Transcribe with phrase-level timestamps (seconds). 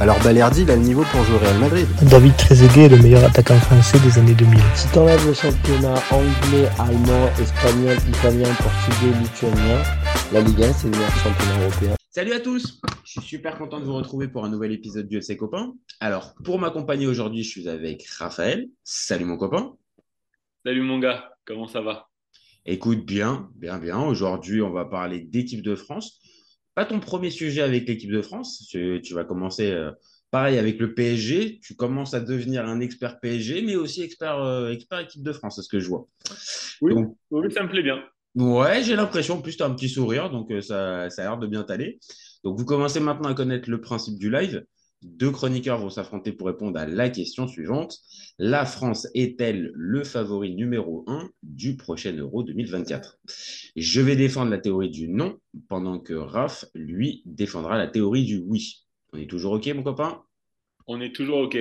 [0.00, 1.86] alors Balerdi, il a le niveau pour jouer au Real Madrid.
[2.08, 4.60] David Trezeguet est le meilleur attaquant français des années 2000.
[4.76, 9.82] Si t'enlèves le championnat anglais, allemand, espagnol, italien, portugais, lituanien,
[10.32, 11.94] la Ligue 1, c'est le meilleur championnat européen.
[12.10, 15.16] Salut à tous, je suis super content de vous retrouver pour un nouvel épisode du
[15.16, 15.72] FC Copain.
[15.98, 18.68] Alors, pour m'accompagner aujourd'hui, je suis avec Raphaël.
[18.84, 19.72] Salut mon copain.
[20.64, 22.08] Salut mon gars, comment ça va?
[22.66, 23.98] Écoute bien, bien, bien.
[23.98, 26.20] Aujourd'hui, on va parler d'équipe de France
[26.78, 28.64] pas ton premier sujet avec l'équipe de France.
[28.68, 29.90] Tu, vas commencer euh,
[30.30, 31.58] pareil avec le PSG.
[31.60, 35.56] Tu commences à devenir un expert PSG, mais aussi expert, euh, expert équipe de France,
[35.56, 36.06] c'est ce que je vois.
[36.80, 36.94] Oui,
[37.50, 37.98] ça me plaît bien.
[38.36, 39.38] Ouais, j'ai l'impression.
[39.38, 41.64] En plus, tu as un petit sourire, donc euh, ça, ça a l'air de bien
[41.64, 41.98] t'aller.
[42.44, 44.64] Donc, vous commencez maintenant à connaître le principe du live.
[45.02, 47.98] Deux chroniqueurs vont s'affronter pour répondre à la question suivante.
[48.38, 53.18] La France est-elle le favori numéro 1 du prochain Euro 2024
[53.76, 58.38] Je vais défendre la théorie du non, pendant que Raph, lui, défendra la théorie du
[58.38, 58.86] oui.
[59.12, 60.22] On est toujours OK, mon copain?
[60.88, 61.56] On est toujours OK.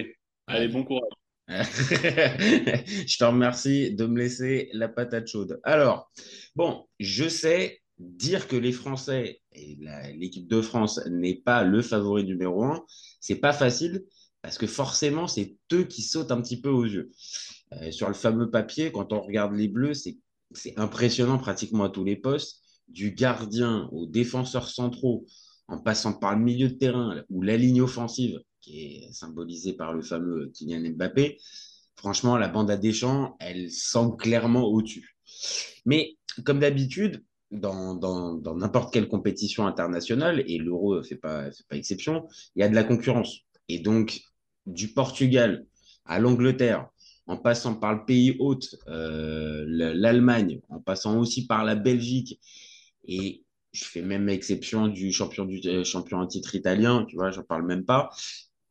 [0.47, 1.11] Allez, bon courage.
[1.47, 5.59] je te remercie de me laisser la patate chaude.
[5.63, 6.11] Alors,
[6.55, 9.77] bon, je sais dire que les Français et
[10.15, 12.85] l'équipe de France n'est pas le favori numéro un,
[13.19, 14.05] c'est pas facile
[14.41, 17.11] parce que forcément, c'est eux qui sautent un petit peu aux yeux.
[17.73, 22.05] Euh, sur le fameux papier, quand on regarde les Bleus, c'est impressionnant pratiquement à tous
[22.05, 25.25] les postes, du gardien aux défenseurs centraux,
[25.67, 29.93] en passant par le milieu de terrain ou la ligne offensive, qui est symbolisée par
[29.93, 31.37] le fameux Kylian Mbappé.
[31.97, 35.17] Franchement, la bande à Deschamps, elle semble clairement au-dessus.
[35.85, 41.77] Mais comme d'habitude, dans n'importe quelle compétition internationale, et l'euro ne fait pas, fait pas
[41.77, 43.39] exception, il y a de la concurrence.
[43.69, 44.21] Et donc,
[44.65, 45.65] du Portugal
[46.05, 46.87] à l'Angleterre,
[47.25, 52.39] en passant par le pays hôte, euh, l'Allemagne, en passant aussi par la Belgique,
[53.05, 53.43] et
[53.73, 57.43] je fais même exception du champion du euh, champion en titre italien, tu vois, j'en
[57.43, 58.09] parle même pas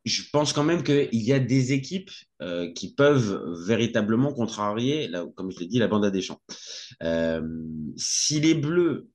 [0.07, 5.27] je pense quand même qu'il y a des équipes euh, qui peuvent véritablement contrarier, là,
[5.35, 6.41] comme je l'ai dit, la bande à Deschamps.
[7.03, 7.43] Euh,
[7.97, 9.11] si les Bleus,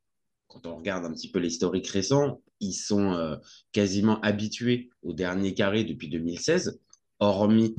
[0.48, 3.38] quand on regarde un petit peu l'historique récent, ils sont euh,
[3.72, 6.80] quasiment habitués au dernier carré depuis 2016,
[7.20, 7.74] hormis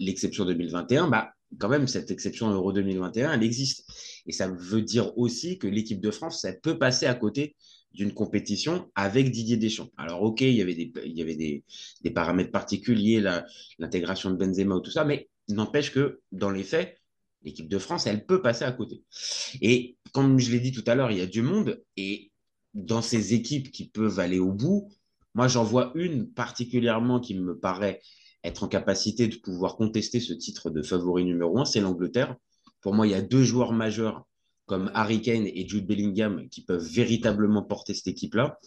[0.00, 3.84] l'exception 2021, bah, quand même, cette exception Euro 2021, elle existe.
[4.24, 7.54] Et ça veut dire aussi que l'équipe de France, ça peut passer à côté
[7.96, 9.88] d'une compétition avec Didier Deschamps.
[9.96, 11.64] Alors, OK, il y avait des, il y avait des,
[12.02, 13.24] des paramètres particuliers,
[13.78, 17.00] l'intégration de Benzema ou tout ça, mais n'empêche que dans les faits,
[17.42, 19.02] l'équipe de France, elle peut passer à côté.
[19.62, 22.30] Et comme je l'ai dit tout à l'heure, il y a du monde et
[22.74, 24.90] dans ces équipes qui peuvent aller au bout,
[25.34, 28.00] moi, j'en vois une particulièrement qui me paraît
[28.44, 32.36] être en capacité de pouvoir contester ce titre de favori numéro un, c'est l'Angleterre.
[32.82, 34.26] Pour moi, il y a deux joueurs majeurs
[34.66, 38.58] comme Harry Kane et Jude Bellingham qui peuvent véritablement porter cette équipe-là.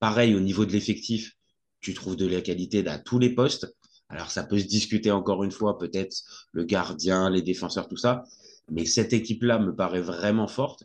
[0.00, 1.36] Pareil, au niveau de l'effectif,
[1.80, 3.74] tu trouves de la qualité à tous les postes.
[4.08, 6.16] Alors, ça peut se discuter encore une fois, peut-être
[6.52, 8.24] le gardien, les défenseurs, tout ça.
[8.70, 10.84] Mais cette équipe-là me paraît vraiment forte.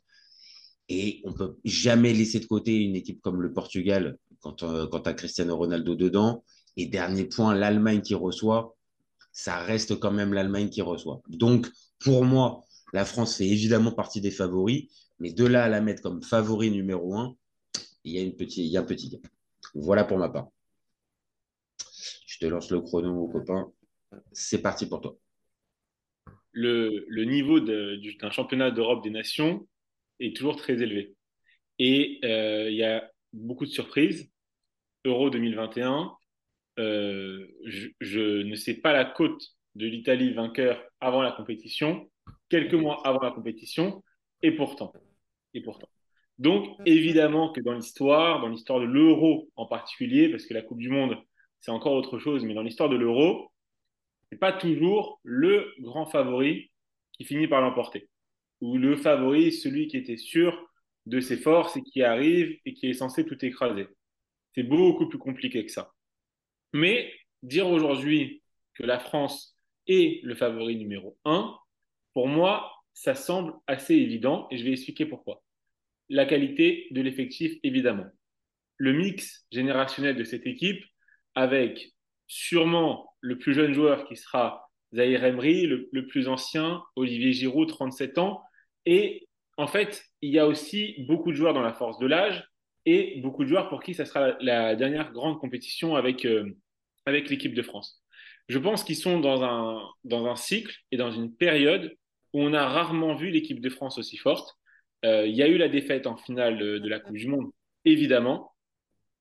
[0.89, 5.01] Et on peut jamais laisser de côté une équipe comme le Portugal quand, euh, quand
[5.01, 6.43] tu as Cristiano Ronaldo dedans.
[6.75, 8.75] Et dernier point, l'Allemagne qui reçoit,
[9.31, 11.21] ça reste quand même l'Allemagne qui reçoit.
[11.29, 12.61] Donc, pour moi,
[12.93, 14.85] la France fait évidemment partie des favoris,
[15.19, 17.35] mais de là à la mettre comme favori numéro un,
[18.03, 18.31] il y a, un
[18.83, 19.25] petit gap.
[19.73, 20.49] Voilà pour ma part.
[22.27, 23.71] Je te lance le chrono, mon copain.
[24.31, 25.17] C'est parti pour toi.
[26.51, 29.67] Le, niveau d'un championnat d'Europe des nations
[30.19, 31.15] est toujours très élevé.
[31.79, 34.29] Et euh, il y a beaucoup de surprises.
[35.05, 36.11] Euro 2021,
[36.79, 39.43] euh, je, je, ne sais pas la cote
[39.75, 42.09] de l'Italie vainqueur avant la compétition
[42.53, 44.03] quelques mois avant la compétition,
[44.43, 44.93] et pourtant.
[45.55, 45.89] Et pourtant.
[46.37, 50.77] Donc, évidemment que dans l'histoire, dans l'histoire de l'euro en particulier, parce que la Coupe
[50.77, 51.17] du Monde,
[51.61, 53.51] c'est encore autre chose, mais dans l'histoire de l'euro,
[54.29, 56.71] c'est pas toujours le grand favori
[57.13, 58.07] qui finit par l'emporter.
[58.61, 60.69] Ou le favori, celui qui était sûr
[61.07, 63.87] de ses forces et qui arrive et qui est censé tout écraser.
[64.53, 65.91] C'est beaucoup plus compliqué que ça.
[66.71, 67.11] Mais
[67.41, 68.43] dire aujourd'hui
[68.75, 69.57] que la France
[69.87, 71.57] est le favori numéro un,
[72.13, 75.43] pour moi, ça semble assez évident et je vais expliquer pourquoi.
[76.09, 78.05] La qualité de l'effectif, évidemment.
[78.77, 80.83] Le mix générationnel de cette équipe,
[81.35, 81.93] avec
[82.27, 88.17] sûrement le plus jeune joueur qui sera Zahir Emery, le, plus ancien, Olivier Giroud, 37
[88.17, 88.43] ans.
[88.85, 89.27] Et
[89.57, 92.47] en fait, il y a aussi beaucoup de joueurs dans la force de l'âge
[92.85, 96.55] et beaucoup de joueurs pour qui ça sera la dernière grande compétition avec, euh,
[97.05, 98.03] avec l'équipe de France.
[98.49, 101.95] Je pense qu'ils sont dans un, dans un cycle et dans une période
[102.33, 104.57] on a rarement vu l'équipe de France aussi forte.
[105.05, 107.51] Euh, il y a eu la défaite en finale de, la Coupe du Monde,
[107.85, 108.53] évidemment,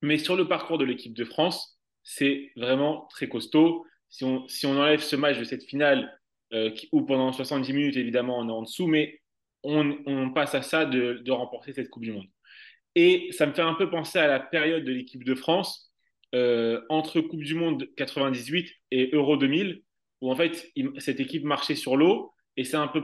[0.00, 3.84] mais sur le parcours de l'équipe de France, c'est vraiment très costaud.
[4.08, 6.18] Si on, si enlève ce match de cette finale,
[6.52, 9.20] euh, où pendant 70 minutes, évidemment, on est en dessous, mais
[9.64, 12.26] on, passe à ça de, remporter cette Coupe du Monde.
[12.94, 15.92] Et ça me fait un peu penser à la période de l'équipe de France
[16.34, 19.82] euh, entre Coupe du Monde 98 et Euro 2000,
[20.20, 22.31] où en fait, cette équipe marchait sur l'eau.
[22.56, 23.02] Et c'est à, peu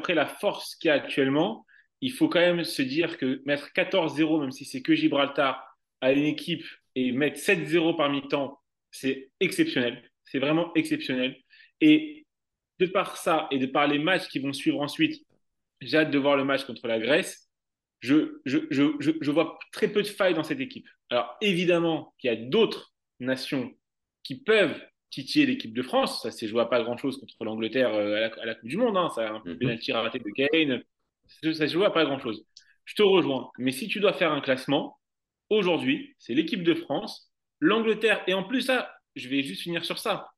[0.00, 1.66] près, la force qu'il y a actuellement.
[2.00, 6.12] Il faut quand même se dire que mettre 14-0, même si c'est que Gibraltar, à
[6.12, 6.64] une équipe
[6.94, 8.60] et mettre 7-0 par mi-temps,
[8.90, 10.10] c'est exceptionnel.
[10.24, 11.36] C'est vraiment exceptionnel.
[11.80, 12.26] Et
[12.78, 15.24] de par ça et de par les matchs qui vont suivre ensuite,
[15.80, 17.48] j'ai hâte de voir le match contre la Grèce.
[18.00, 20.88] Je, je, vois très peu de failles dans cette équipe.
[21.10, 23.70] Alors évidemment qu'il y a d'autres nations
[24.22, 26.22] qui peuvent titiller l'équipe de France.
[26.22, 28.96] Ça s'est joué à pas grand-chose contre l'Angleterre euh, à, à, la Coupe du Monde.
[28.96, 29.10] Hein.
[29.14, 30.82] Ça a un penalty raté de Kane.
[31.26, 32.44] Ça se joue à pas grand-chose.
[32.84, 33.50] Je te rejoins.
[33.58, 34.98] Mais si tu dois faire un classement,
[35.48, 37.30] aujourd'hui, c'est l'équipe de France,
[37.60, 38.22] l'Angleterre.
[38.26, 40.30] Et en plus, ça, je vais juste finir sur ça.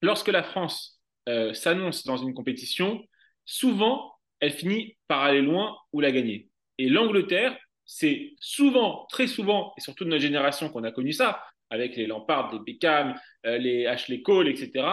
[0.00, 3.04] Lorsque la France euh, s'annonce dans une compétition,
[3.44, 6.48] souvent, elle finit par aller loin ou la gagner.
[6.78, 11.44] Et l'Angleterre, c'est souvent, très souvent, et surtout de notre génération qu'on a connu ça,
[11.72, 13.14] avec les Lampard, les Beckham,
[13.46, 14.86] euh, les Ashley Cole, etc.,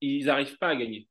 [0.00, 1.08] ils n'arrivent pas à gagner.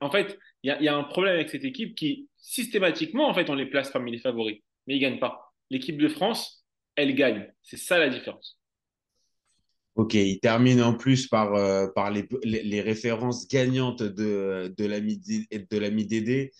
[0.00, 3.48] En fait, il y, y, a un problème avec cette équipe qui, systématiquement, en fait,
[3.48, 5.52] on les place parmi les favoris, mais ils ne gagnent pas.
[5.70, 6.64] L'équipe de France,
[6.94, 7.50] elle gagne.
[7.62, 8.60] C'est ça la différence.
[9.96, 14.86] Ok, il termine en plus par, euh, par les, les, les, références gagnantes de, de
[15.78, 16.52] l'ami Dédé.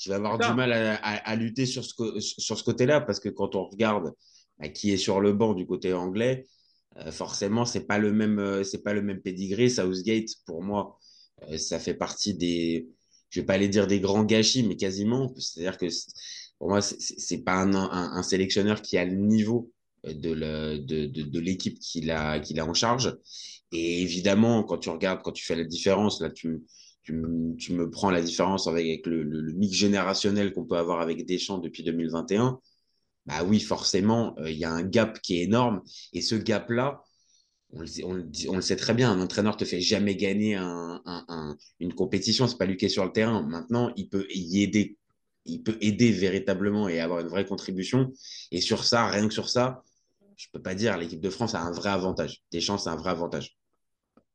[0.00, 3.20] Je vais avoir du mal à, à, à, lutter sur ce, sur ce côté-là parce
[3.20, 4.12] que quand on regarde
[4.58, 6.46] bah, qui est sur le banc du côté anglais,
[7.10, 9.70] forcément, ce n'est pas, le même, euh, pas le même pedigree.
[9.70, 10.98] Southgate, pour moi,
[11.50, 12.88] euh, ça fait partie des,
[13.30, 15.32] je vais pas aller dire des grands gâchis, mais quasiment.
[15.36, 15.86] C'est-à-dire que
[16.58, 19.70] pour moi, ce n'est pas un, sélectionneur qui a le niveau
[20.04, 23.16] de l'équipe qu'il a, a en charge.
[23.72, 26.64] Et évidemment, quand tu regardes, quand tu fais la différence, là, tu,
[27.02, 31.58] tu, me prends la différence avec, le, le, mix générationnel qu'on peut avoir avec Deschamps
[31.58, 32.58] depuis 2021.
[33.28, 35.82] Bah oui, forcément, il euh, y a un gap qui est énorme.
[36.14, 37.02] Et ce gap-là,
[37.74, 41.24] on, on, on, le sait très bien, un entraîneur te fait jamais gagner un, un,
[41.28, 43.42] un, une compétition, c'est pas lui qui est sur le terrain.
[43.42, 44.96] Maintenant, il peut y aider,
[45.44, 48.10] il peut aider véritablement et avoir une vraie contribution.
[48.50, 49.82] Et sur ça, rien que sur ça,
[50.38, 52.40] je peux pas dire l'équipe de France a un vrai avantage.
[52.50, 53.58] Deschamps, c'est un vrai avantage.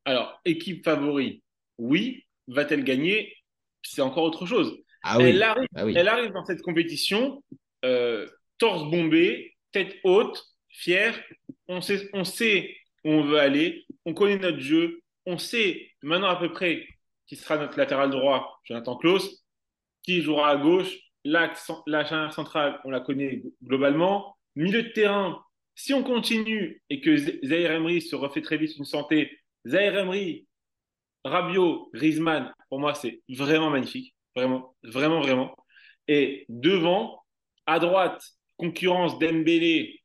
[0.06, 1.42] Alors, équipe favori,
[1.80, 2.24] oui.
[2.48, 3.34] Va-t-elle gagner?
[3.82, 4.78] C'est encore autre chose.
[5.02, 5.30] Ah oui.
[5.30, 5.94] elle, arrive, ah oui.
[5.98, 7.44] elle arrive dans cette compétition,
[7.86, 8.28] euh,
[8.58, 11.20] torse bombé, tête haute, fière.
[11.68, 13.86] On sait, on sait où on veut aller.
[14.06, 15.02] On connaît notre jeu.
[15.26, 16.86] On sait maintenant à peu près
[17.28, 19.44] qui sera notre latéral droit, Jonathan Klaus,
[20.04, 20.98] qui jouera à gauche.
[21.26, 24.38] L'axe, la centrale, on la connaît globalement.
[24.56, 25.42] Milieu de terrain,
[25.76, 30.46] si on continue et que Zahir Emery se refait très vite une santé, Zahir Emery,
[31.24, 34.14] Rabiot, Griezmann, pour moi, c'est vraiment magnifique.
[34.36, 35.56] Vraiment, vraiment, vraiment.
[36.08, 37.24] Et devant,
[37.66, 38.22] à droite,
[38.64, 40.02] concurrence Dembélé,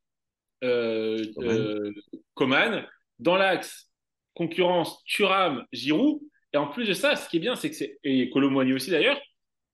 [0.64, 1.56] euh, Coman.
[1.56, 1.92] euh,
[2.34, 2.86] Coman.
[3.18, 3.90] Dans l'axe,
[4.34, 6.20] concurrence Thuram, Giroud.
[6.52, 8.90] Et en plus de ça, ce qui est bien, c'est que c'est, et Colomboigny aussi
[8.90, 9.20] d'ailleurs,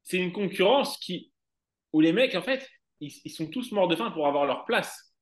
[0.03, 1.31] c'est une concurrence qui,
[1.93, 2.69] où les mecs, en fait,
[3.01, 5.15] ils, ils sont tous morts de faim pour avoir leur place.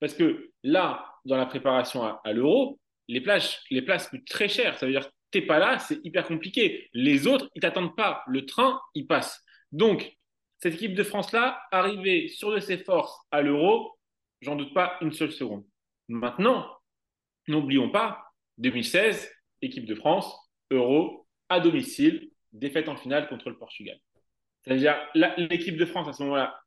[0.00, 2.78] Parce que là, dans la préparation à, à l'euro,
[3.08, 4.78] les places, les places coûtent très cher.
[4.78, 6.88] Ça veut dire que t'es pas là, c'est hyper compliqué.
[6.92, 8.22] Les autres, ils t'attendent pas.
[8.26, 9.42] Le train, il passe.
[9.72, 10.16] Donc,
[10.62, 13.98] cette équipe de France-là, arrivée sur de ses forces à l'euro,
[14.42, 15.64] j'en doute pas une seule seconde.
[16.06, 16.78] Maintenant,
[17.48, 19.28] n'oublions pas, 2016,
[19.60, 20.32] équipe de France,
[20.70, 23.98] euro, à domicile, défaite en finale contre le Portugal.
[24.62, 24.96] C'est-à-dire,
[25.36, 26.62] l'équipe de France, à ce moment-là,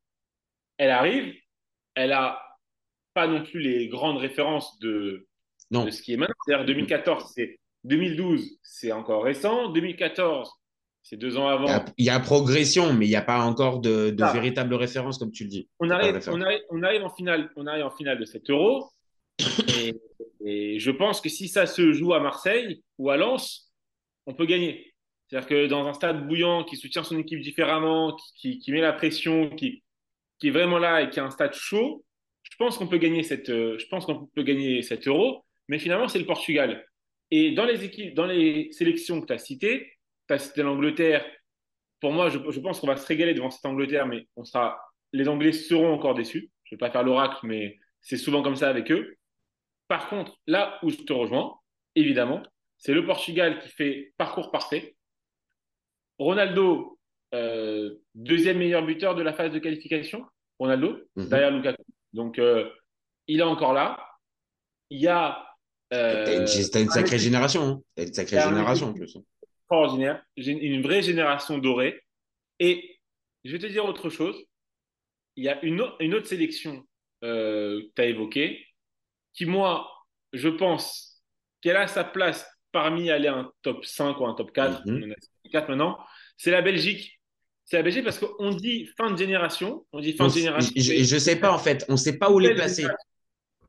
[0.78, 1.34] elle arrive,
[1.94, 2.44] elle a
[3.14, 5.26] pas non plus les grandes références de,
[5.72, 5.86] non.
[5.86, 6.36] de ce qui est maintenant.
[6.46, 9.70] C'est-à-dire 2014, c'est 2012, c'est encore récent.
[9.70, 10.52] 2014,
[11.06, 11.68] c'est deux ans avant.
[11.68, 14.24] Il y, a, il y a, progression, mais il n'y a pas encore de, de
[14.24, 14.34] ah.
[14.34, 15.70] véritable référence, comme tu le dis.
[15.80, 18.90] On arrive, on, arrive, on arrive, en finale, on arrive en finale de cet euro.
[19.80, 19.94] Et,
[20.44, 23.72] et, je pense que si ça se joue à Marseille ou à Lens,
[24.26, 24.96] on peut gagner.
[25.28, 28.94] C'est-à-dire que dans un stade bouillant qui soutient son équipe différemment, qui, qui met la
[28.94, 29.84] pression, qui,
[30.40, 32.04] qui est vraiment là et qui a un stade chaud,
[32.42, 35.46] je pense qu'on peut gagner cette, je pense qu'on peut gagner cet euro.
[35.68, 36.84] Mais finalement, c'est le Portugal.
[37.30, 39.95] Et dans les équipes, dans les sélections que tu as citées,
[40.34, 41.26] as cité l'Angleterre.
[42.02, 44.80] Pour moi, je, je pense qu'on va se régaler devant cette Angleterre, mais on sera,
[45.14, 46.52] les Anglais seront encore déçus.
[46.64, 49.16] Je ne vais pas faire l'oracle, mais c'est souvent comme ça avec eux.
[49.88, 51.56] Par contre, là où je te rejoins,
[51.96, 52.42] évidemment,
[52.78, 54.96] c'est le Portugal qui fait parcours parfait.
[56.20, 56.98] Ronaldo,
[57.34, 60.26] euh, deuxième meilleur buteur de la phase de qualification,
[60.60, 61.30] Ronaldo, Mhm.
[61.30, 61.84] derrière Lukaku.
[62.14, 62.70] Donc, euh,
[63.28, 64.00] il est encore là.
[64.90, 65.46] Il y a.
[65.94, 67.64] euh, T'as une, t'as une sacrée génération.
[67.64, 67.82] Hein.
[67.96, 69.18] T'as une sacrée génération en plus.
[69.76, 72.02] Extraordinaire, J'ai une vraie génération dorée.
[72.60, 72.98] Et
[73.44, 74.38] je vais te dire autre chose.
[75.36, 76.84] Il y a une, au- une autre sélection
[77.24, 78.66] euh, que tu as évoquée,
[79.34, 79.90] qui, moi,
[80.34, 81.22] je pense
[81.62, 85.04] qu'elle a sa place parmi aller un top 5 ou un top 4, Mhm.
[85.04, 85.98] on en a 4 maintenant,
[86.38, 87.20] c'est la Belgique.
[87.66, 90.72] C'est la Belgique parce qu'on dit fin de génération, on dit fin On de génération.
[90.76, 91.84] je, je sais pas en fait.
[91.90, 92.86] On sait pas où les placer.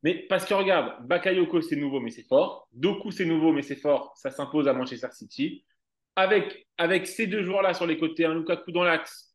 [0.03, 3.77] Mais parce que regarde, Bakayoko c'est nouveau mais c'est fort, Doku c'est nouveau mais c'est
[3.77, 5.65] fort, ça s'impose à Manchester City.
[6.17, 9.35] Avec, avec ces deux joueurs-là sur les côtés, un Lukaku dans l'axe,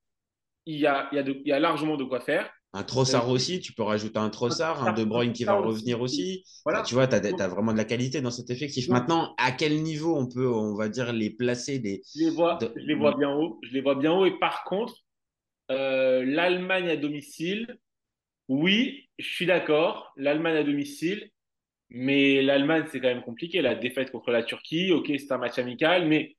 [0.65, 2.51] il y a, il y, a de- il y a largement de quoi faire.
[2.73, 5.99] Un Trossard Euh, aussi, tu peux rajouter un Trossard, un De Bruyne qui va revenir
[6.01, 6.43] aussi.
[6.63, 6.79] Voilà.
[6.79, 8.87] Bah, tu vois, tu as, vraiment de la qualité dans cet effectif.
[8.87, 8.93] Ouais.
[8.93, 12.01] Maintenant, à quel niveau on peut, on va dire, les placer des...
[12.15, 13.59] Je les vois, De- je les vois bien haut.
[13.63, 14.25] Je les vois bien haut.
[14.25, 14.95] Et par contre,
[15.69, 17.77] euh, l'Allemagne à domicile,
[18.47, 20.13] oui, je suis d'accord.
[20.15, 21.29] L'Allemagne à domicile,
[21.89, 23.61] mais l'Allemagne, c'est quand même compliqué.
[23.61, 26.37] La défaite contre la Turquie, ok, c'est un match amical, mais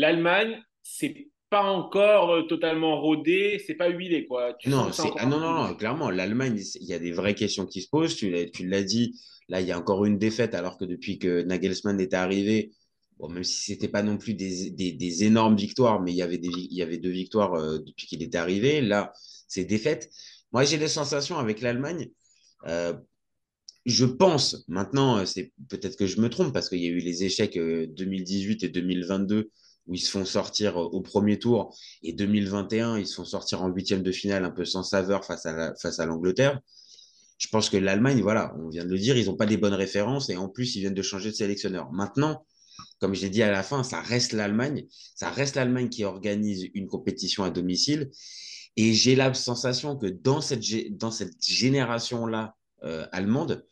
[0.00, 4.54] l'Allemagne, c'est pas encore euh, totalement rodé, c'est pas huilé, quoi.
[4.54, 5.02] Tu Non, c'est...
[5.18, 8.14] ah, non, non, non, clairement, l'Allemagne, il y a des vraies questions qui se posent.
[8.16, 11.18] Tu l'as, tu l'as dit, là, il y a encore une défaite, alors que depuis
[11.18, 12.70] que Nagelsmann est arrivé,
[13.18, 16.22] bon, même si c'était pas non plus des, des, des énormes victoires, mais il y
[16.22, 18.80] avait, des, vi- il y avait deux victoires euh, depuis qu'il est arrivé.
[18.80, 19.12] Là,
[19.48, 20.08] c'est défaite.
[20.52, 22.10] Moi, j'ai des sensations avec l'Allemagne.
[22.66, 22.94] Euh,
[23.86, 27.24] je pense, maintenant, c'est peut-être que je me trompe parce qu'il y a eu les
[27.24, 29.50] échecs euh, 2018 et 2022
[29.86, 33.62] où ils se font sortir euh, au premier tour et 2021, ils se font sortir
[33.62, 36.60] en huitième de finale un peu sans saveur face à face à l'Angleterre.
[37.38, 39.74] Je pense que l'Allemagne, voilà, on vient de le dire, ils n'ont pas des bonnes
[39.74, 41.90] références et en plus, ils viennent de changer de sélectionneur.
[41.90, 42.44] Maintenant,
[42.98, 44.86] comme je l'ai dit à la fin, ça reste l'Allemagne.
[45.14, 48.10] Ça reste l'Allemagne qui organise une compétition à domicile.
[48.76, 50.62] Et j'ai la sensation que dans cette,
[50.96, 53.66] dans cette génération-là euh, allemande,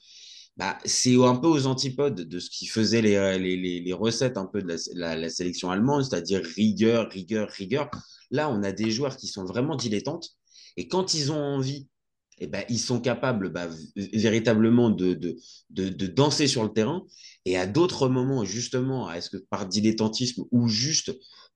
[0.59, 4.47] bah, c'est un peu aux antipodes de ce qui faisait les, les, les, recettes un
[4.47, 7.89] peu de la, sélection allemande, c'est-à-dire rigueur, rigueur, rigueur.
[8.33, 10.31] Là, on a des joueurs qui sont vraiment dilettantes.
[10.77, 11.87] Et quand ils ont envie,
[12.39, 13.69] eh ben, ils sont capables bah,
[14.13, 15.37] véritablement de, de,
[15.71, 17.05] de, de danser sur le terrain.
[17.45, 21.13] Et à d'autres moments, justement, est-ce que par dilettantisme ou juste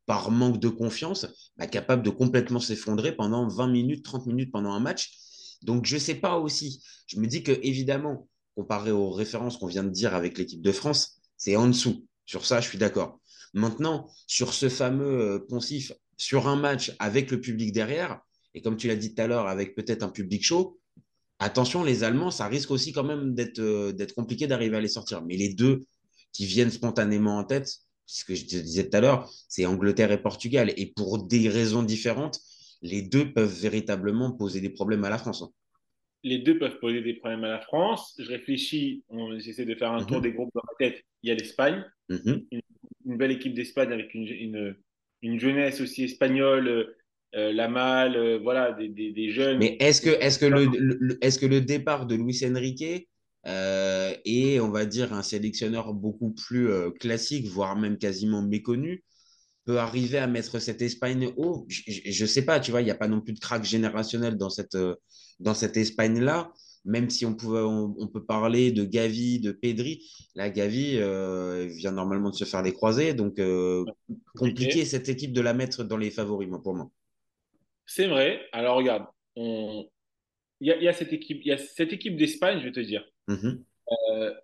[0.06, 4.70] par manque de confiance, bah, capable de complètement s'effondrer pendant 20 minutes, 30 minutes pendant
[4.70, 5.12] un match.
[5.62, 6.82] Donc, je ne sais pas aussi.
[7.06, 10.72] Je me dis que, évidemment, comparé aux références qu'on vient de dire avec l'équipe de
[10.72, 12.06] France, c'est en dessous.
[12.26, 13.20] Sur ça, je suis d'accord.
[13.54, 18.20] Maintenant, sur ce fameux euh, poncif, sur un match avec le public derrière,
[18.54, 20.78] et comme tu l'as dit tout à l'heure, avec peut-être un public chaud,
[21.38, 25.22] attention, les Allemands, ça risque aussi quand même d'être euh, compliqué d'arriver à les sortir.
[25.22, 25.80] Mais les deux
[26.32, 27.70] qui viennent spontanément en tête,
[28.06, 30.72] ce que je te disais tout à l'heure, c'est Angleterre et Portugal.
[30.76, 32.40] Et pour des raisons différentes,
[32.82, 35.44] les deux peuvent véritablement poser des problèmes à la France.
[36.24, 38.14] Les deux peuvent poser des problèmes à la France.
[38.18, 40.22] Je réfléchis, on essaie de faire un tour Mhm.
[40.22, 41.02] des groupes dans ma tête.
[41.22, 42.46] Il y a l'Espagne, Mhm.
[43.06, 44.76] une belle équipe d'Espagne avec une, une,
[45.22, 46.94] une jeunesse aussi espagnole,
[47.34, 49.58] euh, la Malle, euh, voilà, des, des, des jeunes.
[49.58, 53.08] Mais est-ce que, est que, le, le- est-ce que le départ de Luis Enrique
[53.46, 56.68] euh, est, on va dire, un sélectionneur beaucoup plus
[57.00, 59.02] classique, voire même quasiment méconnu,
[59.64, 62.90] peut arriver à mettre cette Espagne haut Je ne sais pas, tu vois, il n'y
[62.90, 64.96] a pas non plus de crack générationnel dans cette, euh,
[65.40, 66.52] dans cette Espagne-là.
[66.84, 70.04] Même si on, pouvait, on, on peut parler de Gavi, de Pedri,
[70.34, 73.84] là, Gavi euh, vient normalement de se faire les croisés, donc euh,
[74.34, 76.90] compliqué cette équipe de la mettre dans les favoris, moi, pour moi.
[77.86, 78.40] C'est vrai.
[78.50, 79.88] Alors regarde, on...
[80.60, 82.64] il, y a, il y a cette équipe, il y a cette équipe d'Espagne, je
[82.64, 83.04] vais te dire.
[83.30, 84.34] Euh,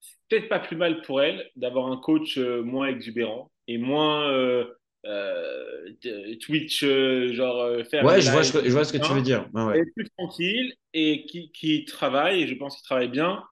[0.00, 4.64] c'est peut-être pas plus mal pour elle d'avoir un coach moins exubérant et moins euh,
[5.06, 8.04] euh, de- Twitch, euh, genre euh, faire.
[8.04, 9.48] Ouais, je vois, lives, ce que- je vois ce que tu veux dire.
[9.54, 9.78] Ouais.
[9.80, 13.44] Et plus tranquille et qui, qui travaille, et je pense qu'il travaille bien.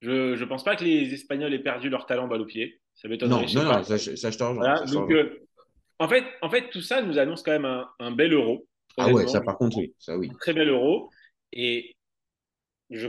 [0.00, 2.80] Je ne pense pas que les Espagnols aient perdu leur talent balle au pied.
[2.94, 3.46] Ça m'étonnerait.
[3.54, 3.76] Non, non, pas.
[3.78, 4.54] non, ça, ça, je te rejoins.
[4.54, 5.38] Voilà, donc, euh,
[5.98, 8.66] en, fait, en fait, tout ça nous annonce quand même un, un bel euro.
[8.98, 9.94] ah ouais, ça par contre, oui.
[9.98, 10.28] Ça, oui.
[10.30, 11.10] Un très bel euro.
[11.52, 11.96] Et
[12.90, 13.08] je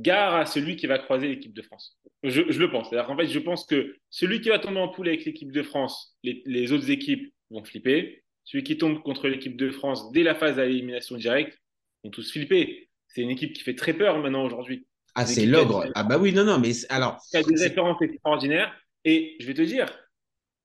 [0.00, 1.98] gare à celui qui va croiser l'équipe de France.
[2.22, 2.88] Je, je le pense.
[2.88, 5.62] C'est-à-dire qu'en fait, je pense que celui qui va tomber en poule avec l'équipe de
[5.62, 8.22] France, les, les autres équipes vont flipper.
[8.44, 11.58] Celui qui tombe contre l'équipe de France dès la phase à l'élimination directe
[12.02, 12.88] vont tous flipper.
[13.08, 14.86] C'est une équipe qui fait très peur maintenant aujourd'hui.
[15.14, 15.86] Ah, c'est l'ogre.
[15.94, 18.74] Ah bah oui, non, non, mais c'est- alors, qui a des références extraordinaires.
[19.04, 19.86] Et je vais te dire,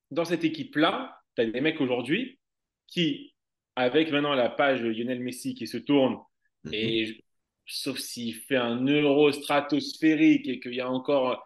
[0.10, 2.39] dans cette équipe-là, tu as des mecs aujourd'hui
[2.88, 3.34] qui,
[3.75, 6.17] avec maintenant la page Lionel Messi qui se tourne,
[6.63, 6.74] Mhm.
[6.74, 7.24] et
[7.67, 11.43] sauf s'il fait un euro stratosphérique et qu'il y a encore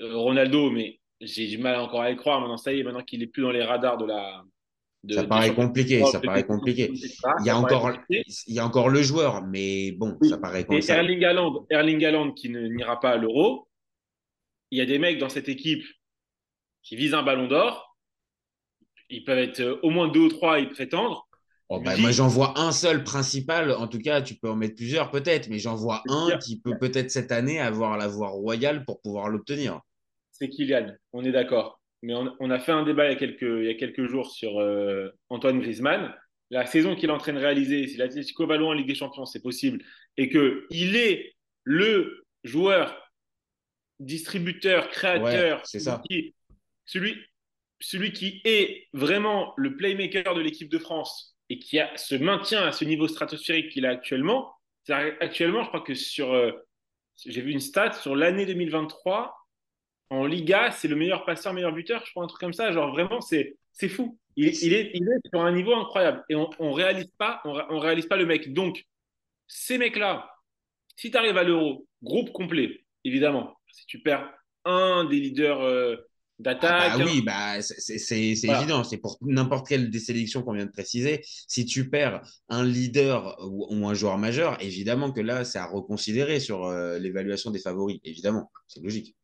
[0.00, 2.40] euh, Ronaldo, mais j'ai du mal encore à y croire.
[2.40, 4.42] Maintenant, ça y est, maintenant qu'il est plus dans les radars de la.
[5.02, 6.90] de- Ça paraît compliqué, ça paraît compliqué.
[7.40, 8.22] Il y a encore, compliqué.
[8.46, 10.28] il y a encore le joueur, mais bon, Oui.
[10.28, 10.90] ça paraît comme Et.
[10.90, 13.68] Erling Haaland, Erling Haaland qui n'ira pas à l'Euro,
[14.70, 15.84] il y a des mecs dans cette équipe
[16.82, 17.96] qui visent un ballon d'or.
[19.10, 21.28] Ils peuvent être euh, au moins deux ou trois à y prétendre.
[21.70, 23.70] Oh, bah, moi, j'en vois un seul principal.
[23.72, 26.38] En tout cas, tu peux en mettre plusieurs peut-être, mais j'en vois un Bien.
[26.38, 29.80] qui peut peut-être cette année avoir la voie royale pour pouvoir l'obtenir.
[30.30, 31.80] C'est Kylian, on est d'accord.
[32.02, 34.06] Mais on, on a fait un débat il y a quelques, il y a quelques
[34.06, 36.14] jours sur euh, Antoine Griezmann.
[36.50, 38.94] La saison qu'il est en train de réaliser, si l'Atlético va loin en Ligue des
[38.94, 39.82] Champions, c'est possible,
[40.18, 42.94] et qu'il est le joueur
[44.00, 46.02] distributeur, créateur, Ouais, c'est ça.
[46.08, 46.34] qui-
[46.84, 47.16] celui,
[47.80, 52.72] celui qui est vraiment le playmaker de l'équipe de France et qui se maintient à
[52.72, 54.54] ce niveau stratosphérique qu'il a actuellement.
[54.88, 56.52] Actuellement, je crois que sur, euh,
[57.24, 59.34] j'ai vu une stat sur l'année 2023
[60.10, 62.72] en Liga, c'est le meilleur passeur, meilleur buteur, je crois un truc comme ça.
[62.72, 64.18] Genre vraiment, c'est c'est fou.
[64.36, 64.92] Il, est,
[65.30, 68.26] sur un niveau incroyable et on, on réalise pas, on, ré- on réalise pas le
[68.26, 68.52] mec.
[68.52, 68.84] Donc
[69.46, 70.30] ces mecs-là,
[70.96, 73.56] si tu arrives à l'Euro, groupe complet, évidemment.
[73.70, 74.32] Si tu perds
[74.64, 75.96] un des leaders euh,
[76.38, 78.60] d'attaque, Ah bah un- oui, bah, c'est- Voilà.
[78.60, 78.82] évident.
[78.84, 81.20] C'est pour n'importe quelle des sélections qu'on vient de préciser.
[81.24, 85.66] Si tu perds un leader ou, ou un joueur majeur, évidemment que là, c'est à
[85.66, 88.00] reconsidérer sur euh, l'évaluation des favoris.
[88.04, 89.14] Évidemment, c'est logique.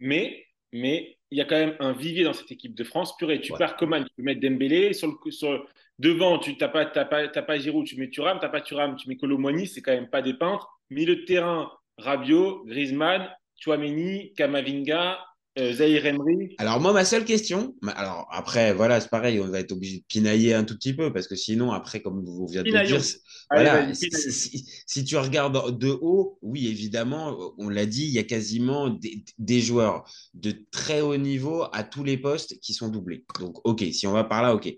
[0.00, 3.16] mais mais il y a quand même un vivier dans cette équipe de France.
[3.16, 3.58] Purée, tu Ouais.
[3.58, 5.66] perds Coman, tu peux mettre Dembélé sur le sur
[5.98, 9.16] devant, tu n'as pas pas pas Giroud, tu mets Thuram, t'as pas Thuram, tu mets
[9.16, 10.68] Colomboigny, c'est quand même pas des peintres.
[10.90, 13.28] Milieu de terrain, Rabiot, Griezmann,
[13.58, 15.18] Chouameni, Kamavinga,
[15.58, 16.54] euh, Zahir Emery.
[16.58, 20.04] Alors moi, ma seule question, alors après, voilà, c'est pareil, on va être obligé de
[20.08, 23.00] pinailler un tout petit peu parce que sinon, après, comme vous venez de le dire,
[23.50, 24.30] Allez, si, pinaillons.
[24.30, 28.88] si- si tu regardes de haut, oui, évidemment, on l'a dit, il y a quasiment
[28.90, 33.24] des, des joueurs de très haut niveau à tous les postes qui sont doublés.
[33.40, 34.72] Donc, ok, si on va par là, ok.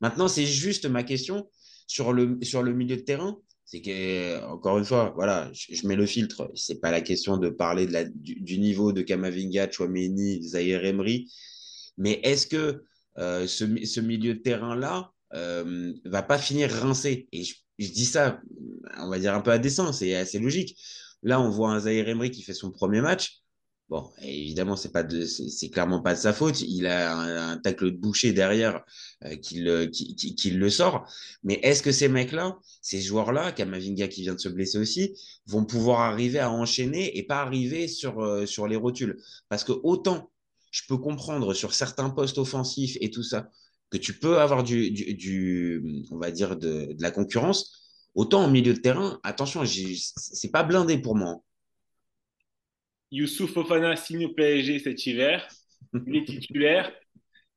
[0.00, 1.48] Maintenant, c'est juste ma question
[1.86, 3.38] sur le, sur le milieu de terrain.
[3.66, 6.50] C'est que, encore une fois, voilà, je, mets le filtre.
[6.54, 11.28] C'est pas la question de parler de du, niveau de Kamavinga, Chouameni, Zahir Emery.
[11.98, 12.84] Mais est-ce que
[13.18, 17.28] euh, ce, ce milieu de terrain-là euh, va pas finir rincé?
[17.32, 18.40] Et je, je dis ça,
[18.98, 20.78] on va dire un peu à dessein, c'est assez logique.
[21.24, 23.42] Là, on voit un Zahir Emery qui fait son premier match.
[23.88, 26.60] Bon, évidemment, c'est pas de, c'est clairement pas de sa faute.
[26.60, 28.84] Il a un, tacle de boucher derrière
[29.24, 31.08] euh, qui, le, qui, qui, le sort.
[31.44, 35.14] Mais est-ce que ces mecs-là, ces joueurs-là, Kamavinga qui vient de se blesser aussi,
[35.46, 39.22] vont pouvoir arriver à enchaîner et pas arriver sur, euh, sur les rotules?
[39.48, 40.30] Parce que autant
[40.72, 43.50] je peux comprendre sur certains postes offensifs et tout ça
[43.90, 47.72] que tu peux avoir du, du, on va dire, de, la concurrence,
[48.14, 51.42] autant au milieu de terrain, attention, c'est pas blindé pour moi.
[53.16, 55.46] Youssouf Fofana signe au PSG cet hiver.
[56.06, 56.92] Il est titulaire.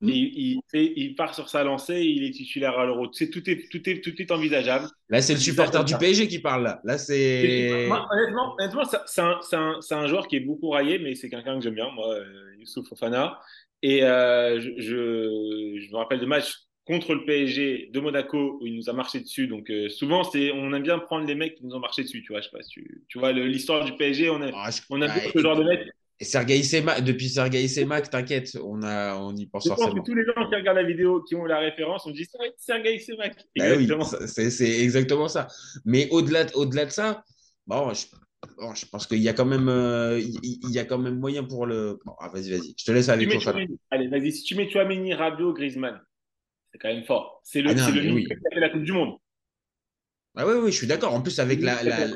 [0.01, 3.11] Et il, il fait- il part sur sa lancée et il est titulaire à l'Euro.
[3.11, 4.87] C'est- Tout est, tout, est, tout est envisageable.
[5.09, 6.79] Là, c'est le supporter du PSG qui parle là.
[6.85, 7.85] Là, c'est.
[7.89, 11.15] Moi, honnêtement, honnêtement c'est un, c'est un- c'est un joueur qui est beaucoup raillé, mais
[11.15, 13.39] c'est quelqu'un que j'aime bien, moi, euh, Youssouf Fofana.
[13.81, 16.53] Et euh, je, je, je me rappelle de matchs
[16.89, 19.45] contre le PSG de Monaco où il nous a marché dessus.
[19.45, 22.23] Donc euh, souvent, c'est, on aime bien prendre les mecs qui nous ont marché dessus.
[22.23, 24.31] Tu vois, je sais pas si tu, tu vois l'histoire du PSG.
[24.31, 25.81] On, a Ah, je- on ah, bien ce genre de mec.
[26.19, 26.59] Et Sergei
[27.01, 30.49] depuis Sergei Semak, t'inquiète, on, a, on y pense Je pense que tous les gens
[30.49, 33.35] qui regardent la vidéo, qui ont la référence, on dit Sergei Semak.
[33.55, 34.03] Bah Exactement.
[34.03, 35.47] c'est c'est exactement ça.
[35.85, 37.23] Mais au-delà de, au-delà de ça,
[37.67, 38.07] bon, je,
[38.57, 41.43] bon, je pense qu'il y a quand même, euh, il, y a quand même moyen
[41.43, 41.99] pour le.
[42.03, 42.73] Bon, ah, vas-y, vas-y.
[42.77, 43.59] Je te laisse avec Fofana.
[43.59, 43.79] Chouameni.
[43.91, 44.31] Allez, vas-y.
[44.31, 46.01] Si tu mets Chouameni, Rabiot, Griezmann,
[46.71, 47.41] c'est quand même fort.
[47.43, 48.25] C'est le, Ah non, c'est le oui.
[48.25, 49.17] qui a fait la Coupe du Monde.
[50.35, 51.13] Ah oui, oui, je suis d'accord.
[51.13, 52.07] En plus, avec la, la-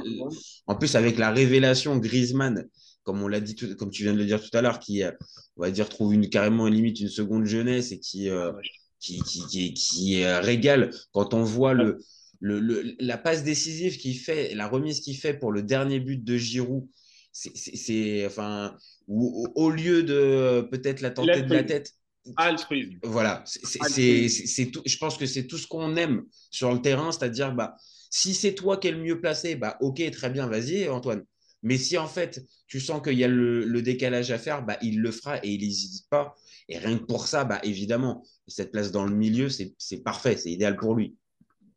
[0.68, 2.66] en plus, avec la révélation Griezmann,
[3.04, 5.04] comme on l'a dit, tout- comme tu viens de le dire tout à l'heure, qui,
[5.04, 5.12] euh,
[5.58, 8.52] on va dire, trouve une, carrément limite une seconde jeunesse et qui, euh,
[9.00, 11.98] qui, qui, qui, qui, euh, régale quand on voit le,
[12.40, 16.24] le, le- la passe décisive qu'il fait, la remise qu'il fait pour le dernier but
[16.24, 16.88] de Giroud.
[17.36, 21.92] C'est, enfin, au lieu de peut-être la tenter de la tête,
[22.38, 23.00] Altruisme.
[23.04, 24.82] voilà, c'est- tout.
[24.86, 27.76] Je pense que c'est tout ce qu'on aime sur le terrain, c'est-à-dire, bah,
[28.10, 31.24] si c'est toi qui es le mieux placé, bah, ok, très bien, vas-y, Antoine.
[31.64, 34.78] Mais si en fait tu sens qu'il y a le, le décalage à faire, bah,
[34.82, 36.36] il le fera et il n'hésite pas.
[36.70, 40.36] Et rien que pour ça, bah, évidemment, cette place dans le milieu, c'est c'est parfait,
[40.38, 41.16] c'est idéal pour lui.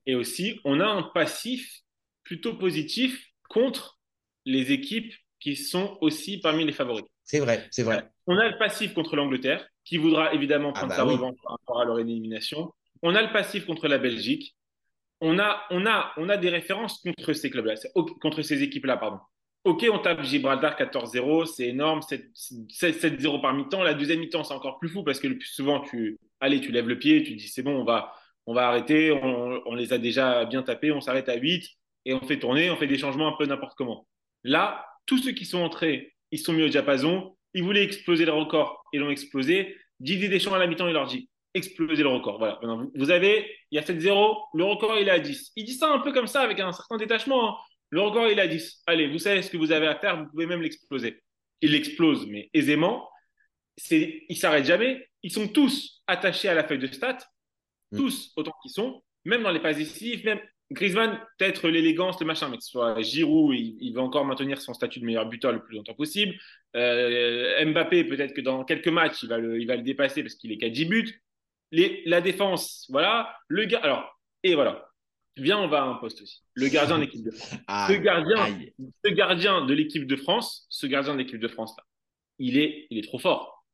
[0.06, 1.82] Et aussi, on a un passif
[2.24, 4.00] plutôt positif contre
[4.44, 7.04] les équipes qui sont aussi parmi les favoris.
[7.24, 8.08] C'est vrai, c'est vrai.
[8.26, 11.12] On a le passif contre l'Angleterre, qui voudra évidemment Ah prendre bah sa oui.
[11.14, 12.72] revanche par rapport à leur élimination.
[13.02, 14.54] On a le passif contre la Belgique.
[15.22, 17.74] On a, on a, on a des références contre ces clubs-là,
[18.20, 19.20] contre ces équipes-là, pardon.
[19.64, 23.82] Ok, on tape Gibraltar 14-0, c'est énorme, 7 7-0 par mi-temps.
[23.82, 26.70] La deuxième mi-temps, c'est encore plus fou parce que le plus souvent, tu, allez, tu
[26.70, 28.12] lèves le pied, tu te dis c'est bon, on va,
[28.46, 31.64] on va arrêter, on, on les a déjà bien tapés, on s'arrête à 8
[32.04, 34.06] et on fait tourner, on fait des changements un peu n'importe comment.
[34.44, 38.32] Là, tous ceux qui sont entrés, ils sont mis au diapason, ils voulaient exploser le
[38.32, 39.76] record et l'ont explosé.
[39.98, 42.38] Didier Deschamps à la mi-temps, il leur dit exploser le record.
[42.38, 42.60] Voilà.
[42.94, 45.52] Vous- avez, il y a 7-0, le record il est à 10.
[45.56, 47.48] Il dit ça un peu comme ça avec un certain détachement.
[47.50, 47.56] hein.
[47.90, 48.82] Le record il est à 10.
[48.86, 51.22] Allez, vous savez ce que vous avez à faire, vous pouvez même l'exploser.
[51.62, 53.08] Il l'explose, mais aisément.
[53.78, 55.08] C'est, ils s'arrêtent jamais.
[55.22, 57.18] Ils sont tous attachés à la feuille de stats,
[57.92, 57.98] Mm.
[57.98, 60.40] tous autant qu'ils sont, même dans les passes décisives, même
[60.72, 64.60] Griezmann, peut-être l'élégance, le machin, mais que ce soit Giroud, il, il va encore maintenir
[64.60, 66.34] son statut de meilleur buteur le plus longtemps possible.
[66.74, 70.34] Euh, Mbappé, peut-être que dans quelques matchs, il va le, il va le dépasser parce
[70.34, 71.22] qu'il est qu'à 10 buts.
[71.70, 73.36] Les, la défense, voilà.
[73.48, 74.88] Le gars, alors, et voilà.
[75.36, 76.42] Viens, on va à un poste aussi.
[76.54, 77.54] Le gardien de l'équipe de France.
[77.68, 78.74] Ah, Ce gardien, aïe.
[79.04, 81.84] ce gardien de l'équipe de France, ce gardien de l'équipe de France là,
[82.38, 83.64] il est, il est trop fort.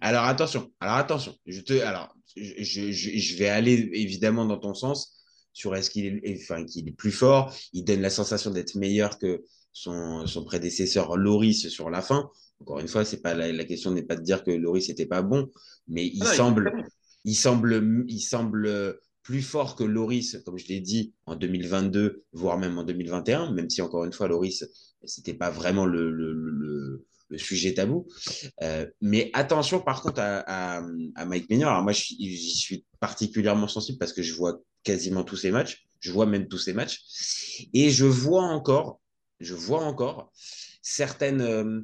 [0.00, 4.58] Alors attention, alors attention, je te, alors je, je, je- je vais aller évidemment dans
[4.58, 5.15] ton sens
[5.56, 7.50] sur est-ce qu'il est, enfin, qu'il est plus fort.
[7.72, 9.42] Il donne la sensation d'être meilleur que
[9.72, 12.28] son, son prédécesseur Loris sur la fin.
[12.60, 15.06] Encore une fois, c'est pas la, la question n'est pas de dire que Loris n'était
[15.06, 15.50] pas bon,
[15.88, 16.84] mais il Ah semble,
[17.24, 22.58] il semble, il semble plus fort que Loris, comme je l'ai dit, en 2022, voire
[22.58, 24.62] même en 2021, même si encore une fois, Loris,
[25.04, 28.06] c'était pas vraiment le, le, le, le sujet tabou.
[28.62, 30.82] Euh, mais attention, par contre, à, à,
[31.14, 31.68] à Mike Maignan.
[31.68, 35.84] Alors moi, j'y suis particulièrement sensible parce que je vois quasiment tous ses matchs.
[35.98, 37.02] Je vois même tous ses matchs.
[37.74, 39.00] Et je vois encore,
[39.40, 40.32] je vois encore
[40.80, 41.80] certaines, euh,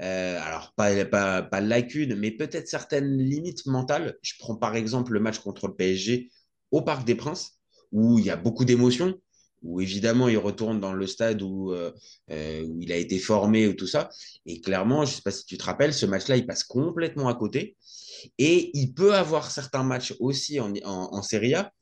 [0.00, 4.18] euh, alors pas, pas, lacunes, mais peut-être certaines limites mentales.
[4.22, 6.30] Je prends par exemple le match contre le PSG
[6.72, 7.60] au Parc des Princes,
[7.92, 9.14] où il y a beaucoup d'émotions,
[9.62, 11.92] où évidemment il retourne dans le stade où, euh,
[12.28, 14.10] il a été formé ou tout ça.
[14.46, 17.28] Et clairement, je ne sais pas si tu te rappelles, ce match-là, il passe complètement
[17.28, 17.76] à côté.
[18.38, 21.72] Et il peut avoir certains matchs aussi en, en, en Serie A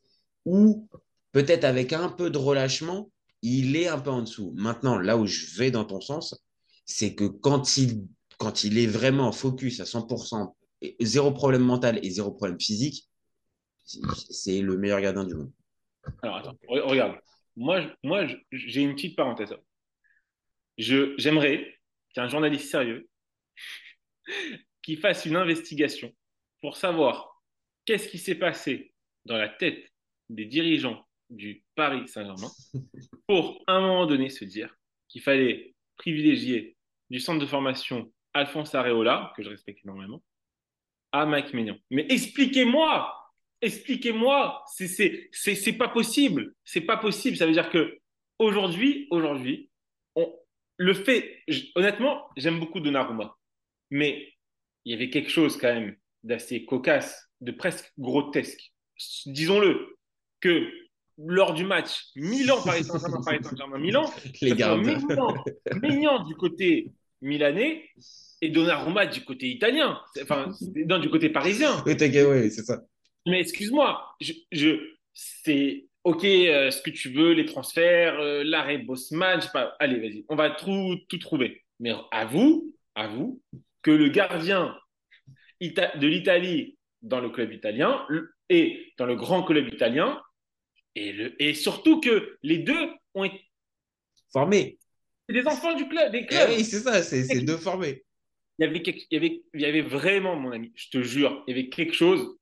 [0.44, 0.88] où
[1.32, 3.10] peut-être avec un peu de relâchement,
[3.42, 4.52] il est un peu en dessous.
[4.56, 6.34] Maintenant, là où je vais dans ton sens,
[6.84, 8.06] c'est que quand il,
[8.38, 13.08] quand il est vraiment focus à 100%, et zéro problème mental et zéro problème physique,
[13.84, 15.52] c'est le meilleur gardien du monde.
[16.22, 17.18] Alors attends, re- regarde.
[17.56, 19.54] Moi, moi, j'ai une petite parenthèse.
[20.78, 21.74] J'aimerais
[22.14, 23.08] qu'un journaliste sérieux
[24.82, 26.12] qui fasse une investigation
[26.62, 27.42] pour savoir
[27.84, 28.94] qu'est-ce qui s'est passé
[29.26, 29.89] dans la tête
[30.30, 32.50] des dirigeants du Paris Saint-Germain
[33.26, 34.74] pour, à un moment donné, se dire
[35.08, 36.76] qu'il fallait privilégier
[37.10, 40.22] du centre de formation Alphonse Areola, que je respecte énormément,
[41.12, 41.76] à Mike Maignan.
[41.90, 43.16] Mais expliquez-moi
[43.62, 47.36] Expliquez-moi, c'est pas possible, c'est pas possible.
[47.36, 47.98] Ça veut dire que
[48.38, 49.70] aujourd'hui, aujourd'hui,
[50.78, 51.42] le fait.
[51.74, 53.36] honnêtement, j'aime beaucoup Donnarumma,
[53.90, 54.32] mais
[54.86, 58.72] il y avait quelque chose quand même d'assez cocasse, de presque grotesque.
[59.26, 59.98] Disons-le
[60.40, 60.68] que
[61.18, 64.98] lors du match Milan Paris Saint-Germain Paris Saint-Germain Milan, Les gardiens.
[65.82, 67.84] Maignan, du côté milanais
[68.40, 70.50] et Donnarumma du côté italien, enfin
[70.86, 71.82] non du côté parisien.
[71.84, 72.80] Oui, c'est ça.
[73.26, 74.80] Mais excuse-moi, je, je,
[75.12, 79.76] c'est ok euh, ce que tu veux, les transferts, euh, l'arrêt Bosman, je sais pas.
[79.78, 81.62] Allez, vas-y, on va tout, tout trouver.
[81.80, 83.42] Mais avoue, avoue
[83.82, 84.74] que le gardien
[85.60, 88.06] de l'Italie dans le club italien
[88.48, 90.20] et dans le grand club italien,
[90.94, 93.40] et, le, et surtout que les deux ont été
[94.32, 94.78] Formé.
[95.28, 96.48] des enfants du club, des Eh clubs.
[96.50, 98.04] oui, c'est ça, c'est c'est deux formés.
[98.58, 101.02] il y avait, quelque- il y avait, il y avait vraiment, mon ami, je te
[101.02, 102.36] jure, il y avait quelque chose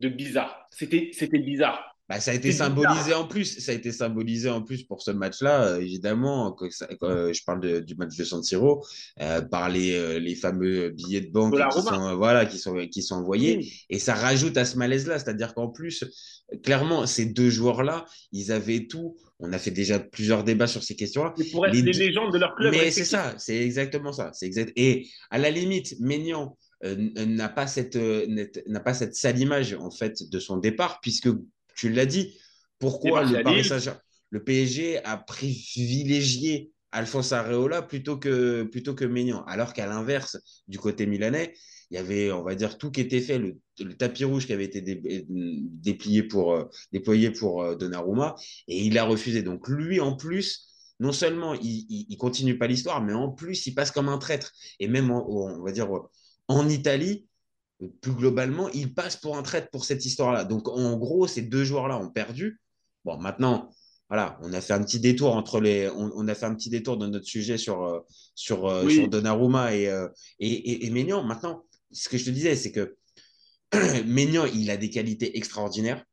[0.00, 0.66] de bizarre.
[0.70, 1.89] C'était, c'était bizarre.
[2.10, 3.60] Bah, ça a été symbolisé en plus.
[3.60, 6.56] Ça a été symbolisé en plus pour ce match-là, euh, évidemment.
[6.70, 8.84] Ça- euh, je parle de- du match de San Siro,
[9.20, 13.14] euh, par les, les fameux billets de banque qui sont, voilà, qui sont, qui sont
[13.14, 13.72] envoyés.
[13.90, 15.20] Et ça rajoute à ce malaise-là.
[15.20, 16.04] C'est-à-dire qu'en plus,
[16.64, 19.16] clairement, ces deux joueurs-là, ils avaient tout.
[19.38, 21.32] On a fait déjà plusieurs débats sur ces questions-là.
[21.36, 22.72] C'est pour être deux- légendes de leur club.
[22.72, 24.32] Mais c'est ça, c'est exactement ça.
[24.34, 24.72] C'est exact.
[24.74, 27.94] Et à la limite, Maignan euh, n- n'a pas cette
[28.66, 31.28] n'a pas cette sale image en fait de son départ, puisque
[31.80, 32.38] tu l'as dit.
[32.78, 33.64] Pourquoi le Paris Lille.
[33.64, 40.38] Saint-Germain, le PSG a privilégié Alphonse Areola plutôt que plutôt que Maignan, alors qu'à l'inverse,
[40.66, 41.54] du côté milanais,
[41.90, 44.52] il y avait, on va dire, tout qui était fait, le, le tapis rouge qui
[44.52, 48.36] avait été dé- déplié pour, euh, déployé pour euh, Donnarumma,
[48.68, 49.42] et il a refusé.
[49.42, 50.68] Donc lui, en plus,
[51.00, 54.18] non seulement il, il, il continue pas l'histoire, mais en plus, il passe comme un
[54.18, 54.52] traître.
[54.78, 55.88] Et même, en- on va dire,
[56.48, 57.26] en Italie,
[58.00, 60.44] plus globalement, il passe pour un traître pour cette histoire-là.
[60.44, 62.60] Donc, en gros, ces deux joueurs-là ont perdu.
[63.04, 63.70] Bon, maintenant,
[64.10, 66.96] voilà, on a fait un petit détour entre les, on, a fait un petit détour
[66.96, 68.00] dans notre sujet sur euh,
[68.34, 70.08] sur, euh, sur Donnarumma et, euh,
[70.40, 71.22] et, et, Maignan.
[71.22, 72.96] Maintenant, ce que je te disais, c'est que
[74.06, 76.04] Maignan, il a des qualités extraordinaires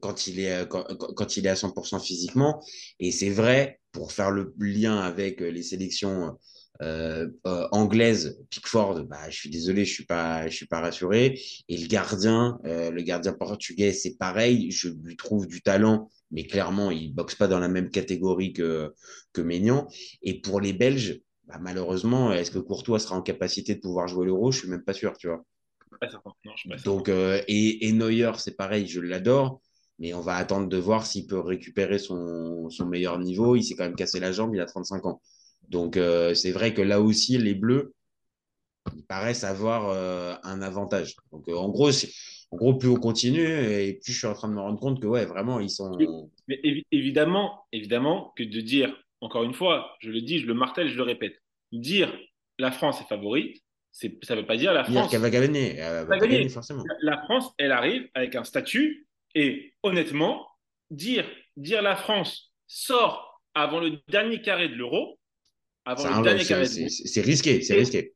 [0.00, 2.60] quand il est quand, quand, il est à 100% physiquement.
[2.98, 6.36] Et c'est vrai pour faire le lien avec les sélections
[6.80, 11.40] euh, euh, anglaise, Pickford, bah, je suis désolé, je suis pas, je suis pas rassuré.
[11.68, 14.70] Et le gardien, euh, le gardien portugais, c'est pareil.
[14.70, 18.92] Je lui trouve du talent, mais clairement, il boxe pas dans la même catégorie que
[19.32, 19.86] que Maignan.
[20.22, 24.26] Et pour les Belges, bah, malheureusement, est-ce que Courtois sera en capacité de pouvoir jouer
[24.26, 24.50] l'Euro?
[24.50, 25.44] Je suis même pas sûr, tu vois.
[26.84, 29.60] Donc, et, et Neuer, c'est pareil, je l'adore
[29.98, 33.54] mais on va attendre de voir s'il peut récupérer son, son meilleur niveau.
[33.54, 35.20] Il s'est quand même cassé la jambe, il a 35 ans.
[35.68, 37.94] Donc, euh, c'est vrai que là aussi, les Bleus,
[38.94, 41.16] ils paraissent avoir euh, un avantage.
[41.30, 41.90] Donc, euh, en, gros,
[42.50, 45.00] en gros, plus on continue, et plus je suis en train de me rendre compte
[45.00, 45.96] que, ouais, vraiment, ils sont.
[46.48, 50.88] Mais évidemment, évidemment, que de dire, encore une fois, je le dis, je le martèle,
[50.88, 52.12] je le répète, dire
[52.58, 55.10] la France est favorite, ça ne veut pas dire la France.
[55.10, 55.76] qu'elle va gagner.
[55.76, 56.84] Elle va gagner forcément.
[57.02, 60.46] La France, elle arrive avec un statut, et honnêtement,
[60.90, 65.18] dire, dire la France sort avant le dernier carré de l'euro,
[65.84, 68.14] avant le dernier C'est risqué, c'est risqué.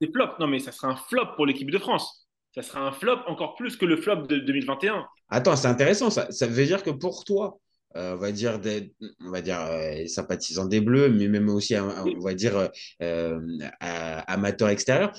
[0.00, 0.38] C'est flop.
[0.38, 2.26] Non, mais ça sera un flop pour l'équipe de France.
[2.54, 5.06] Ça sera un flop encore plus que le flop de 2021.
[5.28, 6.10] Attends, c'est intéressant.
[6.10, 7.60] Ça, ça veut dire que pour toi,
[7.96, 11.74] euh, on va dire des, on va dire euh, sympathisants des Bleus, mais même aussi
[11.76, 12.70] on va dire
[13.02, 13.40] euh,
[13.80, 15.12] amateurs extérieurs.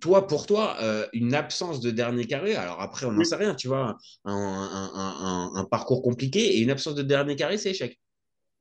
[0.00, 0.76] Toi, pour toi,
[1.12, 2.54] une absence de dernier carré.
[2.54, 6.70] Alors après, on n'en sait rien, tu vois, un, un, un, parcours compliqué et une
[6.70, 7.98] absence de dernier carré, c'est échec.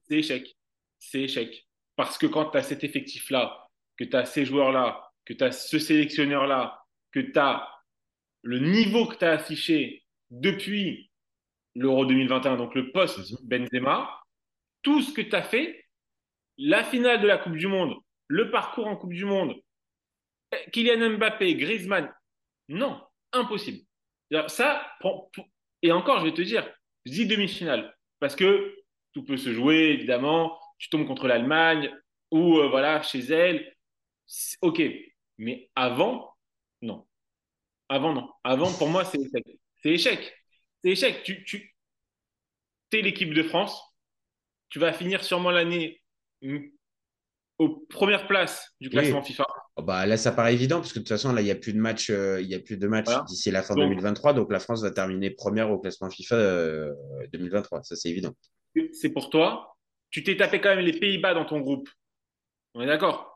[0.10, 0.56] C'est échec.
[0.98, 1.69] C'est échec.
[2.00, 5.52] Parce que quand tu as cet effectif-là, que tu as ces joueurs-là, que tu as
[5.52, 6.82] ce sélectionneur-là,
[7.12, 7.68] que tu as
[8.42, 11.12] le niveau que tu as affiché depuis
[11.76, 14.18] l'Euro 2021, donc le post-Benzema,
[14.82, 15.90] tout ce que tu as fait,
[16.58, 17.98] la finale de la Coupe du Monde,
[18.30, 19.56] le parcours en Coupe du Monde,
[20.72, 22.10] Kylian Mbappé, Griezmann,
[22.70, 23.86] non, impossible.
[24.48, 24.90] Ça,
[25.82, 26.66] et encore, je vais te dire,
[27.06, 28.74] je dis demi-finale, parce que
[29.12, 31.92] tout peut se jouer, évidemment tu tombes contre l'Allemagne
[32.32, 33.76] ou euh, voilà chez elle.
[34.62, 34.82] Ok,
[35.38, 36.34] mais avant,
[36.82, 37.06] non.
[37.90, 38.30] Avant, non.
[38.44, 39.46] Avant, pour moi, c'est échec.
[39.82, 40.34] C'est échec.
[40.84, 41.24] C'est échec.
[41.24, 41.76] Tu, tu
[42.94, 43.82] es l'équipe de France.
[44.70, 46.02] Tu vas finir sûrement l'année
[46.44, 46.60] mm,
[47.58, 49.46] aux premières places du classement FIFA.
[49.76, 51.56] Oh, bah, là, ça paraît évident parce que de toute façon, là, il n'y a
[51.56, 54.34] plus de match, euh, il y a plus de match d'ici la fin 2023.
[54.34, 56.36] Donc, la France va terminer première au classement FIFA
[57.34, 57.80] 2023.
[57.80, 58.36] Euh, ça, c'est évident.
[58.94, 59.79] C'est pour toi
[60.10, 61.90] tu t'es tapé quand même les Pays-Bas dans ton groupe.
[62.74, 63.30] On est d'accord?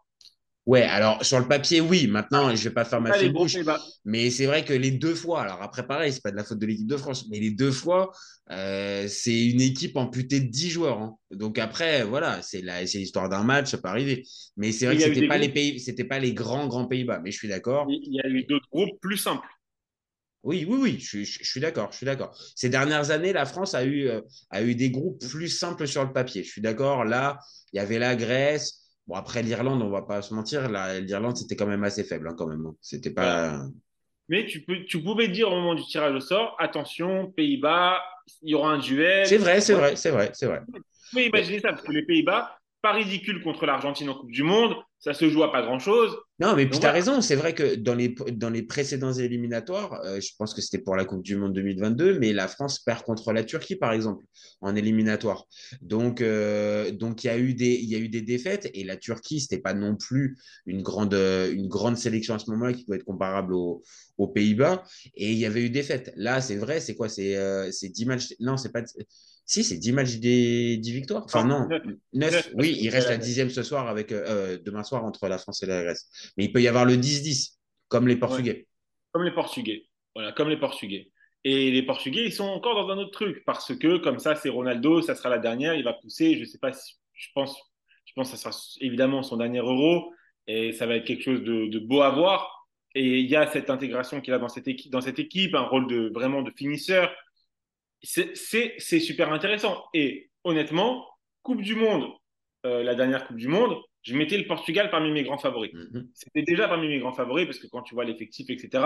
[0.65, 2.07] Ouais, alors sur le papier, oui.
[2.07, 3.57] Maintenant, je vais pas faire ma fine bouche,
[4.05, 6.59] mais c'est vrai que les deux fois, alors après pareil, c'est pas de la faute
[6.59, 8.12] de l'équipe de France, mais les deux fois,
[8.49, 10.99] euh, c'est une équipe amputée de 10 joueurs.
[10.99, 11.17] Hein.
[11.31, 14.23] Donc après, voilà, c'est l'histoire d'un match, ça peut arriver.
[14.55, 17.19] Mais c'est vrai que c'était pas les pays, c'était pas les grands grands Pays-Bas.
[17.21, 17.86] Mais je suis d'accord.
[17.89, 19.47] Il y a eu d'autres groupes plus simples.
[20.43, 22.36] Oui, oui, oui, je, suis d'accord, je suis d'accord.
[22.56, 26.03] Ces dernières années, la France a eu, euh, a eu des groupes plus simples sur
[26.03, 26.43] le papier.
[26.43, 27.06] Je suis d'accord.
[27.06, 27.39] Là,
[27.71, 28.82] il y avait la Grèce.
[29.08, 32.36] Bon, après l'Irlande, on va pas se mentir, l'Irlande, c'était quand même assez faible, hein,
[32.38, 32.65] quand même.
[32.65, 32.75] Hein.
[32.82, 33.65] C'était pas.
[34.29, 38.01] Mais tu, peux, tu pouvais dire au moment du tirage au sort, attention, Pays-Bas,
[38.41, 39.27] il y aura un duel.
[39.27, 40.62] C'est vrai, c'est vrai, c'est vrai, c'est vrai.
[40.73, 44.43] Tu peux imaginer ça, parce que les Pays-Bas, pas ridicule contre l'Argentine en Coupe du
[44.43, 46.16] Monde, ça se joue à pas grand-chose.
[46.39, 50.00] Non, mais puis tu as raison, c'est vrai que dans les, dans les précédents éliminatoires,
[50.06, 53.04] euh, je pense que c'était pour la Coupe du Monde 2022, mais la France perd
[53.04, 54.24] contre la Turquie, par exemple,
[54.62, 55.46] en éliminatoire.
[55.82, 58.96] Donc, euh, donc il, y a eu des, y a eu des défaites, et la
[58.96, 62.98] Turquie, c'était pas non plus une grande, une grande sélection à ce moment-là qui pouvait
[62.98, 63.84] être comparable aux,
[64.34, 64.84] Pays-Bas,
[65.16, 66.13] et il y avait eu des défaites.
[66.16, 67.10] Là, c'est vrai, c'est quoi?
[67.10, 68.34] C'est euh, 10 matchs.
[68.39, 68.82] Non, c'est pas.
[69.46, 71.24] Si, c'est 10 matchs, des 10 victoires?
[71.26, 71.68] Enfin, non,
[72.13, 72.52] 9.
[72.56, 75.65] Oui, il reste la dixième ce soir, avec, euh, demain soir, entre la France et
[75.65, 76.10] la Grèce.
[76.38, 78.67] Mais il peut y avoir le 10-10, comme les Portugais.
[79.12, 79.86] Comme les Portugais.
[80.15, 81.12] Voilà, comme les Portugais.
[81.43, 84.49] Et les Portugais, ils sont encore dans un autre truc, parce que comme ça, c'est
[84.49, 87.58] Ronaldo, ça sera la dernière, il va pousser, je ne sais pas si, je pense,
[88.06, 90.13] je pense que ça sera évidemment son dernier euro,
[90.47, 92.67] et ça va être quelque chose de, beau à voir.
[92.95, 95.63] Et il y a cette intégration qu'il a dans cette équipe, dans cette équipe, un
[95.63, 97.12] rôle de vraiment de finisseur
[98.03, 99.84] c'est super intéressant.
[99.93, 101.08] Et honnêtement,
[101.41, 102.10] Coupe du Monde,
[102.65, 105.74] euh, la dernière Coupe du Monde, je mettais le Portugal parmi mes grands favoris.
[105.74, 106.10] Mhm.
[106.13, 108.84] C'était déjà parmi mes grands favoris parce que quand tu vois l'effectif, etc.,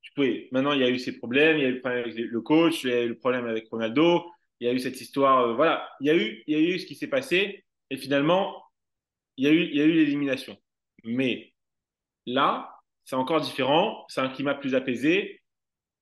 [0.00, 0.48] tu pouvais.
[0.52, 2.40] Maintenant, il y a eu ces problèmes, il y a eu le problème avec le
[2.40, 4.24] coach, il y a eu le problème avec Ronaldo,
[4.60, 5.40] il y a eu cette histoire.
[5.40, 7.96] Euh, voilà, il y, a eu, il y a eu ce qui s'est passé et
[7.96, 8.62] finalement,
[9.36, 10.56] il y a eu, il y a eu l'élimination.
[11.04, 11.52] Mais
[12.24, 14.04] là, c'est encore différent.
[14.08, 15.40] C'est un climat plus apaisé.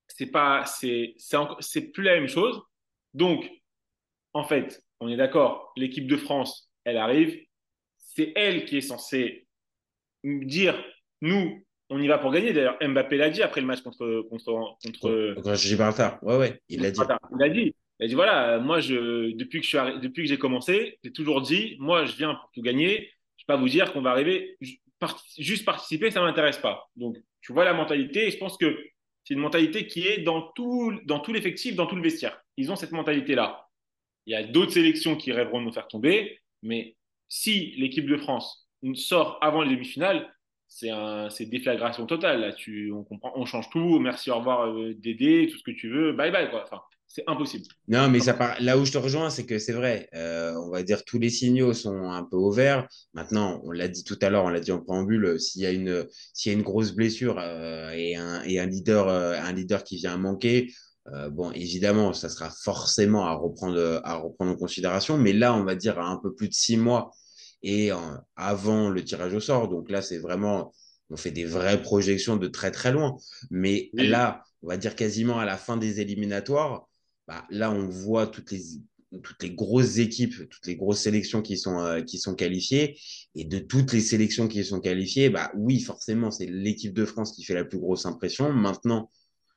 [0.07, 2.61] C'est pas, c'est, c'est, c'est plus la même chose.
[3.13, 3.49] Donc,
[4.33, 5.73] en fait, on est d'accord.
[5.75, 7.44] L'équipe de France, elle arrive.
[8.15, 9.45] C'est elle qui est censée
[10.23, 10.81] dire,
[11.21, 12.53] nous, on y va pour gagner.
[12.53, 15.33] D'ailleurs, Mbappé l'a dit après le match contre contre contre.
[15.35, 16.23] contre Gibraltar.
[16.23, 16.99] Ouais, ouais, il l'a dit.
[17.31, 17.75] Il l'a dit.
[17.99, 21.41] Il a dit voilà, moi, je, depuis que je depuis que j'ai commencé, j'ai toujours
[21.41, 23.11] dit, moi, je viens pour tout gagner.
[23.37, 24.57] Je vais pas vous dire qu'on va arriver
[25.37, 26.89] juste participer, ça m'intéresse pas.
[26.95, 28.27] Donc, tu vois la mentalité.
[28.27, 28.77] Et je pense que
[29.23, 32.41] c'est une mentalité qui est dans tout dans tout l'effectif, dans tout le vestiaire.
[32.57, 33.67] Ils ont cette mentalité là.
[34.25, 36.95] Il y a d'autres sélections qui rêveront de nous faire tomber, mais
[37.27, 40.31] si l'équipe de France sort avant les demi-finales,
[40.67, 42.55] c'est un, déflagration totale.
[43.21, 43.99] On change tout.
[43.99, 46.11] Merci, au revoir, euh, Dédé, tout ce que tu veux.
[46.11, 46.49] Bye bye,
[47.07, 47.65] c'est impossible.
[47.87, 48.19] Non, mais
[48.59, 50.09] là où je te rejoins, c'est que c'est vrai.
[50.15, 52.87] Euh, on va dire tous les signaux sont un peu au vert.
[53.13, 55.71] Maintenant, on l'a dit tout à l'heure, on l'a dit en préambule, s'il y a
[55.71, 60.73] une, grosse blessure euh, et, un leader qui vient manquer,
[61.13, 65.17] euh, bon, évidemment, ça sera forcément à reprendre, à reprendre en considération.
[65.17, 67.11] Mais là, on va dire à un peu plus de six mois
[67.61, 67.91] et
[68.35, 69.67] avant le tirage au sort.
[69.69, 70.73] Donc là, c'est vraiment,
[71.09, 73.17] on fait des vraies projections de très très loin.
[73.49, 74.07] Mais Oui.
[74.07, 76.87] là, on va dire quasiment à la fin des éliminatoires,
[77.27, 78.61] bah, là, on voit toutes les,
[79.23, 82.99] toutes les grosses équipes, toutes les grosses sélections qui sont, euh, qui sont qualifiées.
[83.33, 87.31] Et de toutes les sélections qui sont qualifiées, bah oui, forcément, c'est l'équipe de France
[87.33, 88.51] qui fait la plus grosse impression.
[88.53, 89.09] Maintenant,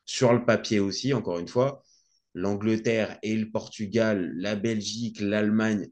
[0.08, 1.82] sur le papier aussi, encore une fois,
[2.34, 5.86] l'Angleterre et le Portugal, la Belgique, l'Allemagne,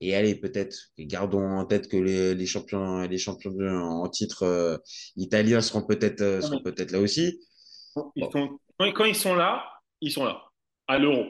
[0.00, 4.76] et allez, peut-être, gardons en tête que les, les champions, les champions en titre euh,
[5.14, 7.38] italiens seront peut-être euh, seront peut-être là aussi.
[8.16, 9.62] Ils sont- quand, quand ils sont là,
[10.00, 10.42] ils sont là,
[10.88, 11.24] à l'euro.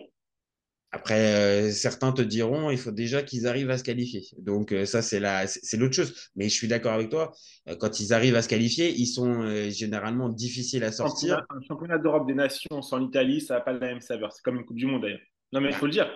[0.95, 4.27] Après, euh, certains te diront, il faut déjà qu'ils arrivent à se qualifier.
[4.37, 6.15] Donc euh, ça, c'est la, c'est l'autre chose.
[6.37, 7.33] Mais je suis d'accord avec toi.
[7.69, 11.47] Euh, quand ils arrivent à se qualifier, ils sont généralement difficiles à sortir.
[11.49, 14.33] Un championnat d'Europe des nations sans l'Italie, ça n'a pas la même saveur.
[14.33, 15.21] C'est comme une Coupe du Monde d'ailleurs.
[15.53, 16.11] Non, mais il faut le dire.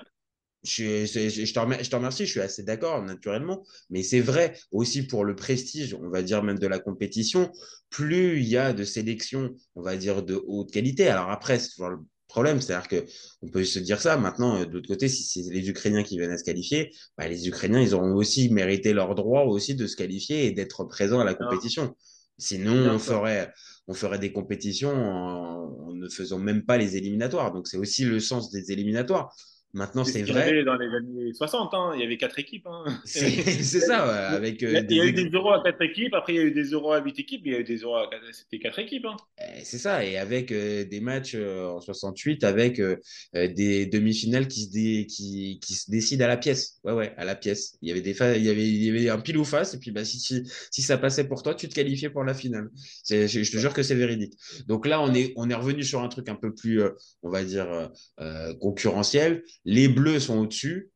[0.63, 3.65] Je, je, je te remer- je te remercie, je suis assez d'accord, naturellement.
[3.89, 7.53] Mais c'est vrai aussi pour le prestige, on va dire même de la compétition,
[7.89, 11.09] plus il y a de sélections, on va dire, de haute qualité.
[11.09, 13.05] Alors après, c'est toujours le problème, c'est-à-dire que
[13.43, 14.17] on peut se dire ça.
[14.17, 17.29] Maintenant, euh, de l'autre côté, si c'est les Ukrainiens qui viennent à se qualifier, bah,
[17.29, 21.21] les Ukrainiens, ils auront aussi mérité leur droit aussi de se qualifier et d'être présents
[21.21, 21.95] à la compétition.
[22.39, 23.53] Sinon, on ferait,
[23.87, 27.53] on ferait des compétitions en, en ne faisant même pas les éliminatoires.
[27.53, 29.35] Donc, c'est aussi le sens des éliminatoires.
[29.73, 30.43] Maintenant, C'est ce vrai.
[30.43, 31.75] avait dans les années 60.
[31.75, 31.93] hein.
[31.95, 32.67] Il y avec quatre équipes.
[32.67, 32.85] hein.
[33.05, 35.29] C'est ça, ouais, avec Il y a, euh, il y a eu des...
[35.31, 37.53] euros à quatre équipes, après il y a eu des euros à huit équipes, il
[37.53, 39.05] y a eu des euros à quatre, c'était quatre équipes.
[39.07, 39.17] hein.
[39.39, 42.81] Eh, C'est ça, et avec euh, des matchs euh, en 68, avec
[43.35, 46.79] des demi-finales qui se, dé- qui, qui se décident à la pièce.
[46.85, 47.77] Ouais, ouais, à la pièce.
[47.83, 49.75] Il y avait, des fa- il y avait, il y avait un pile ou face,
[49.75, 52.35] et puis bah, si, si, si ça passait pour toi, tu te qualifiais pour la
[52.35, 52.71] finale.
[53.09, 54.35] Je, je te jure que c'est véridique.
[54.67, 56.81] Donc là, on est, on est revenu sur un truc un peu plus,
[57.23, 57.91] on va dire,
[58.61, 59.43] concurrentiel.
[59.67, 60.91] Les Bleus sont au-dessus.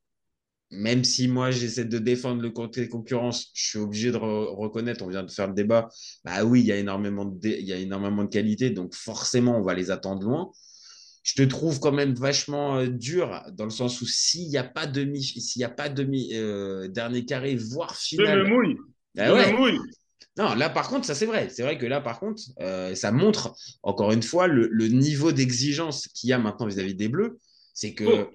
[0.73, 5.05] Même si moi j'essaie de défendre le côté concurrence, je suis obligé de re- reconnaître,
[5.05, 5.89] on vient de faire le débat,
[6.25, 9.59] bah oui, il y a énormément de, il y a énormément de qualité, donc forcément
[9.59, 10.53] on va les attendre loin.
[11.25, 14.63] Je te trouve quand même vachement euh, dur dans le sens où s'il n'y a
[14.65, 18.45] pas demi, s'il y a pas demi euh, dernier carré, voire Je finale.
[18.45, 18.77] me mouille.
[19.19, 19.53] Ah je ouais.
[19.53, 19.79] me mouille.
[20.39, 21.49] Non, là par contre, ça c'est vrai.
[21.51, 25.33] C'est vrai que là par contre, euh, ça montre encore une fois le, le niveau
[25.33, 27.41] d'exigence qu'il y a maintenant vis-à-vis des Bleus.
[27.75, 28.31] C'est que Oh.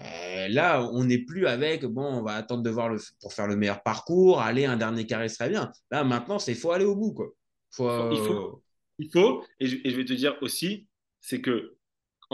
[0.00, 3.46] Euh, là, on n'est plus avec bon, on va attendre de voir le, pour faire
[3.46, 5.70] le meilleur parcours, aller un dernier carré serait bien.
[5.90, 7.28] Là maintenant, c'est faut aller au bout quoi.
[7.70, 8.62] Faut, Il faut.
[8.98, 10.86] Il faut, et je, et je vais te dire aussi,
[11.20, 11.76] c'est que,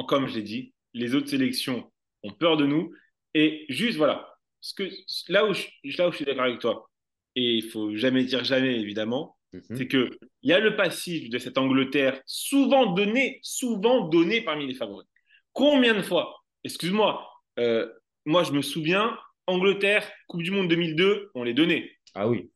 [0.09, 1.90] comme je l'ai dit, les autres sélections
[2.23, 2.92] ont peur de nous.
[3.33, 4.29] Et juste, voilà,
[4.61, 4.90] ce que,
[5.29, 5.62] là, où je,
[5.96, 6.90] là où je suis d'accord avec toi,
[7.35, 9.77] et il faut jamais dire jamais, évidemment, Mhm.
[9.77, 10.11] c'est que
[10.42, 15.09] il y a le passif de cette Angleterre, souvent donné, souvent donné parmi les favoris.
[15.53, 17.29] Combien de fois, excuse-moi,
[17.61, 17.88] euh,
[18.25, 22.51] moi je me souviens, Angleterre, Coupe du Monde 2002, on les donnait Ah oui.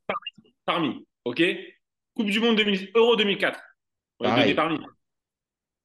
[0.65, 1.43] parmi, ok?
[2.15, 3.61] Coupe du Monde 2000, Euro 2004,
[4.21, 4.79] on les donnait parmi.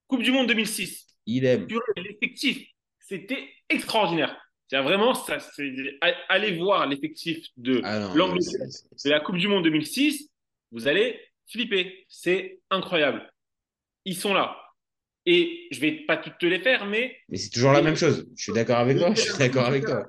[0.07, 1.67] Coupe du Monde 2006, Idem.
[1.67, 2.67] purée, l'effectif,
[2.99, 4.35] c'était extraordinaire.
[4.67, 5.37] C'est vraiment ça.
[6.29, 8.67] Allez voir l'effectif de Ah l'Angleterre
[9.03, 10.29] de la Coupe du Monde 2006,
[10.71, 12.05] vous allez flipper.
[12.07, 13.31] C'est incroyable.
[14.05, 14.55] Ils sont là.
[15.25, 18.27] Et je vais pas toutes te les faire, mais Mais c'est toujours la même chose.
[18.35, 19.13] Je suis d'accord avec toi.
[19.15, 20.05] Je suis d'accord avec toi.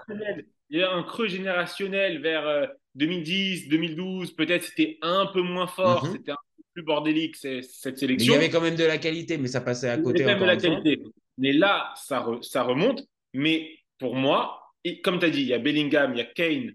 [0.70, 4.34] il y a un creux générationnel vers euh, 2010, 2012.
[4.34, 6.12] Peut-être c'était un peu moins fort, Mhm.
[6.12, 7.54] c'était un peu plus bordélique cette
[7.84, 8.32] Mais il sélection.
[8.34, 10.32] y avait quand même de la qualité, mais ça passait à Il y côté avait
[10.34, 11.02] quand même de la qualité.
[11.38, 13.02] Mais là, ça, re- ça remonte.
[13.34, 16.24] Mais pour moi, et comme tu as dit, il y a Bellingham, il y a
[16.24, 16.72] Kane,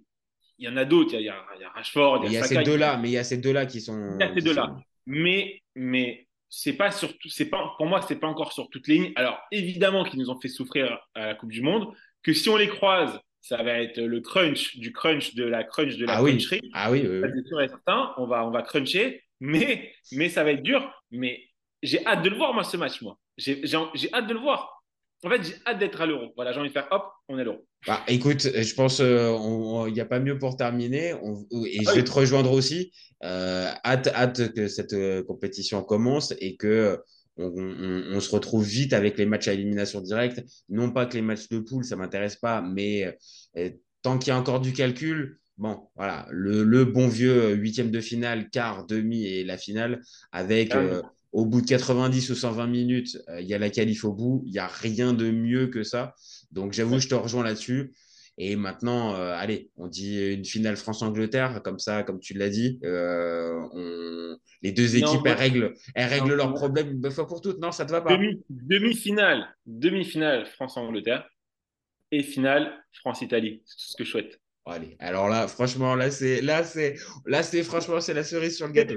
[0.57, 2.23] il y en a d'autres, il y a, il y a- il y a Rashford,
[2.25, 2.59] il y a Saka.
[2.61, 4.17] ces deux-là, mais il y a ces deux-là qui sont.
[4.19, 4.65] Il y a ces deux-là.
[4.75, 8.87] sont- Mais mais c'est pas surtout, c'est pas, pour moi, c'est pas encore sur toutes
[8.87, 9.13] les lignes.
[9.15, 11.87] Alors, évidemment qu'ils nous ont fait souffrir à la Coupe du Monde,
[12.23, 15.97] que si on les croise, ça va être le crunch du crunch de la crunch
[15.97, 16.43] de la Ah oui.
[16.73, 20.51] Ah oui, oui, sûr et certain, on va, on va cruncher, mais, mais ça va
[20.51, 20.91] être dur.
[21.11, 21.43] Mais
[21.83, 23.19] j'ai hâte de le voir, moi, ce match, moi.
[23.37, 23.61] J'ai
[24.13, 24.74] hâte de le voir.
[25.25, 26.31] En fait, j'ai hâte d'être à l'euro.
[26.35, 27.65] Voilà, j'ai envie de faire hop, on est à l'euro.
[27.87, 31.13] Bah, écoute, je pense qu'il n'y a pas mieux pour terminer.
[31.21, 32.91] On- et je Ah vais te rejoindre aussi.
[33.23, 36.97] Euh, hâte, hâte que cette euh, compétition commence et que euh,
[37.37, 40.43] on, on- on se retrouve vite avec les matchs à élimination directe.
[40.69, 43.15] Non pas que les matchs de poule, ça m'intéresse pas, mais
[43.57, 43.69] euh,
[44.01, 48.01] tant qu'il y a encore du calcul, bon, voilà, le, le bon vieux huitième de
[48.01, 50.01] finale, quart, demi et la finale,
[50.31, 51.01] avec Ah oui.
[51.35, 54.41] Au bout de 90 ou 120 minutes, euh, il y a la qualif au bout.
[54.45, 56.15] Il n'y a rien de mieux que ça.
[56.51, 57.93] Donc j'avoue, je te rejoins là-dessus.
[58.37, 62.79] Et maintenant, euh, allez, on dit une finale France-Angleterre, comme ça, comme tu l'as dit.
[62.85, 67.27] euh, on- Les deux équipes, elles règlent, elles règlent Non, leurs problèmes une bonne fois
[67.27, 67.59] pour toutes.
[67.59, 71.29] Non, ça te va pas Demi- Demi-finale, demi-finale France-Angleterre
[72.11, 73.61] et finale France-Italie.
[73.65, 74.39] C'est tout ce que je souhaite.
[74.67, 76.95] Allez, alors là, franchement, là, c'est, là, c'est,
[77.27, 78.95] là, c'est, franchement, c'est la cerise sur le gâteau.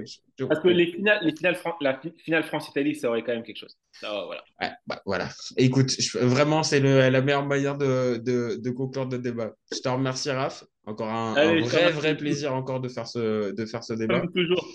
[0.48, 3.42] Parce que les finales, les finales Fran- la fi- finale France-Italie, ça aurait quand même
[3.42, 3.76] quelque chose.
[4.00, 4.42] Voilà.
[4.62, 5.28] Ouais, bah, voilà.
[5.58, 9.52] Écoute, je- vraiment, c'est le- la meilleure manière de, de, de conclure notre débat.
[9.70, 10.64] Je te remercie, Raph.
[10.88, 14.20] Encore un, Allez, vrai, vrai plaisir encore de faire ce, de faire ce débat.
[14.20, 14.66] Comme toujours.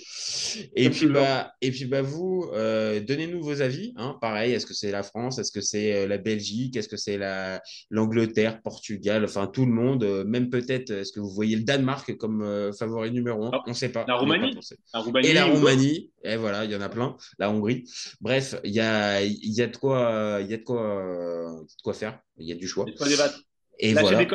[0.75, 1.13] Et Comme puis, toujours.
[1.13, 3.93] bah, et puis bah, vous, euh, donnez-nous vos avis.
[3.95, 5.39] Hein, pareil, est-ce que c'est la France?
[5.39, 6.77] Est-ce que c'est euh, la Belgique?
[6.77, 9.23] Est-ce que c'est la, l'Angleterre, Portugal?
[9.25, 10.03] Enfin, tout le monde.
[10.03, 13.51] euh, même peut-être, est-ce que vous voyez le Danemark comme euh, favori numéro un?
[13.51, 14.01] Ah, On ne sait pas.
[14.01, 14.55] la pas Roumanie.
[14.93, 15.45] La Roumanie Et la.
[15.45, 16.11] Roumanie.
[16.23, 17.17] Et voilà, il y en a plein.
[17.39, 17.85] La Hongrie.
[18.21, 21.81] Bref, il y a, y a de quoi, il y a de quoi, euh, de
[21.83, 22.19] quoi faire.
[22.37, 22.85] Il y a du choix.
[22.87, 23.39] Il débattre.
[23.79, 24.25] Et Lâchez voilà.
[24.25, 24.31] des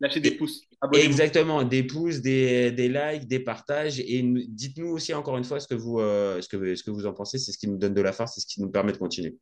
[0.00, 0.62] lâchez des pouces.
[0.92, 3.98] Exactement, des pouces, des, des likes, des partages.
[4.00, 6.90] Et nous- dites-nous aussi encore une fois ce que vous, euh, ce que, ce que
[6.92, 7.38] vous en pensez.
[7.38, 9.36] C'est ce qui nous donne de la force, c'est ce qui nous permet de continuer.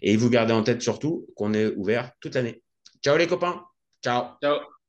[0.00, 2.62] Et vous gardez en tête surtout qu'on est ouvert toute l'année.
[3.04, 3.62] Ciao les copains.
[4.02, 4.36] Ciao.
[4.42, 4.79] Ciao.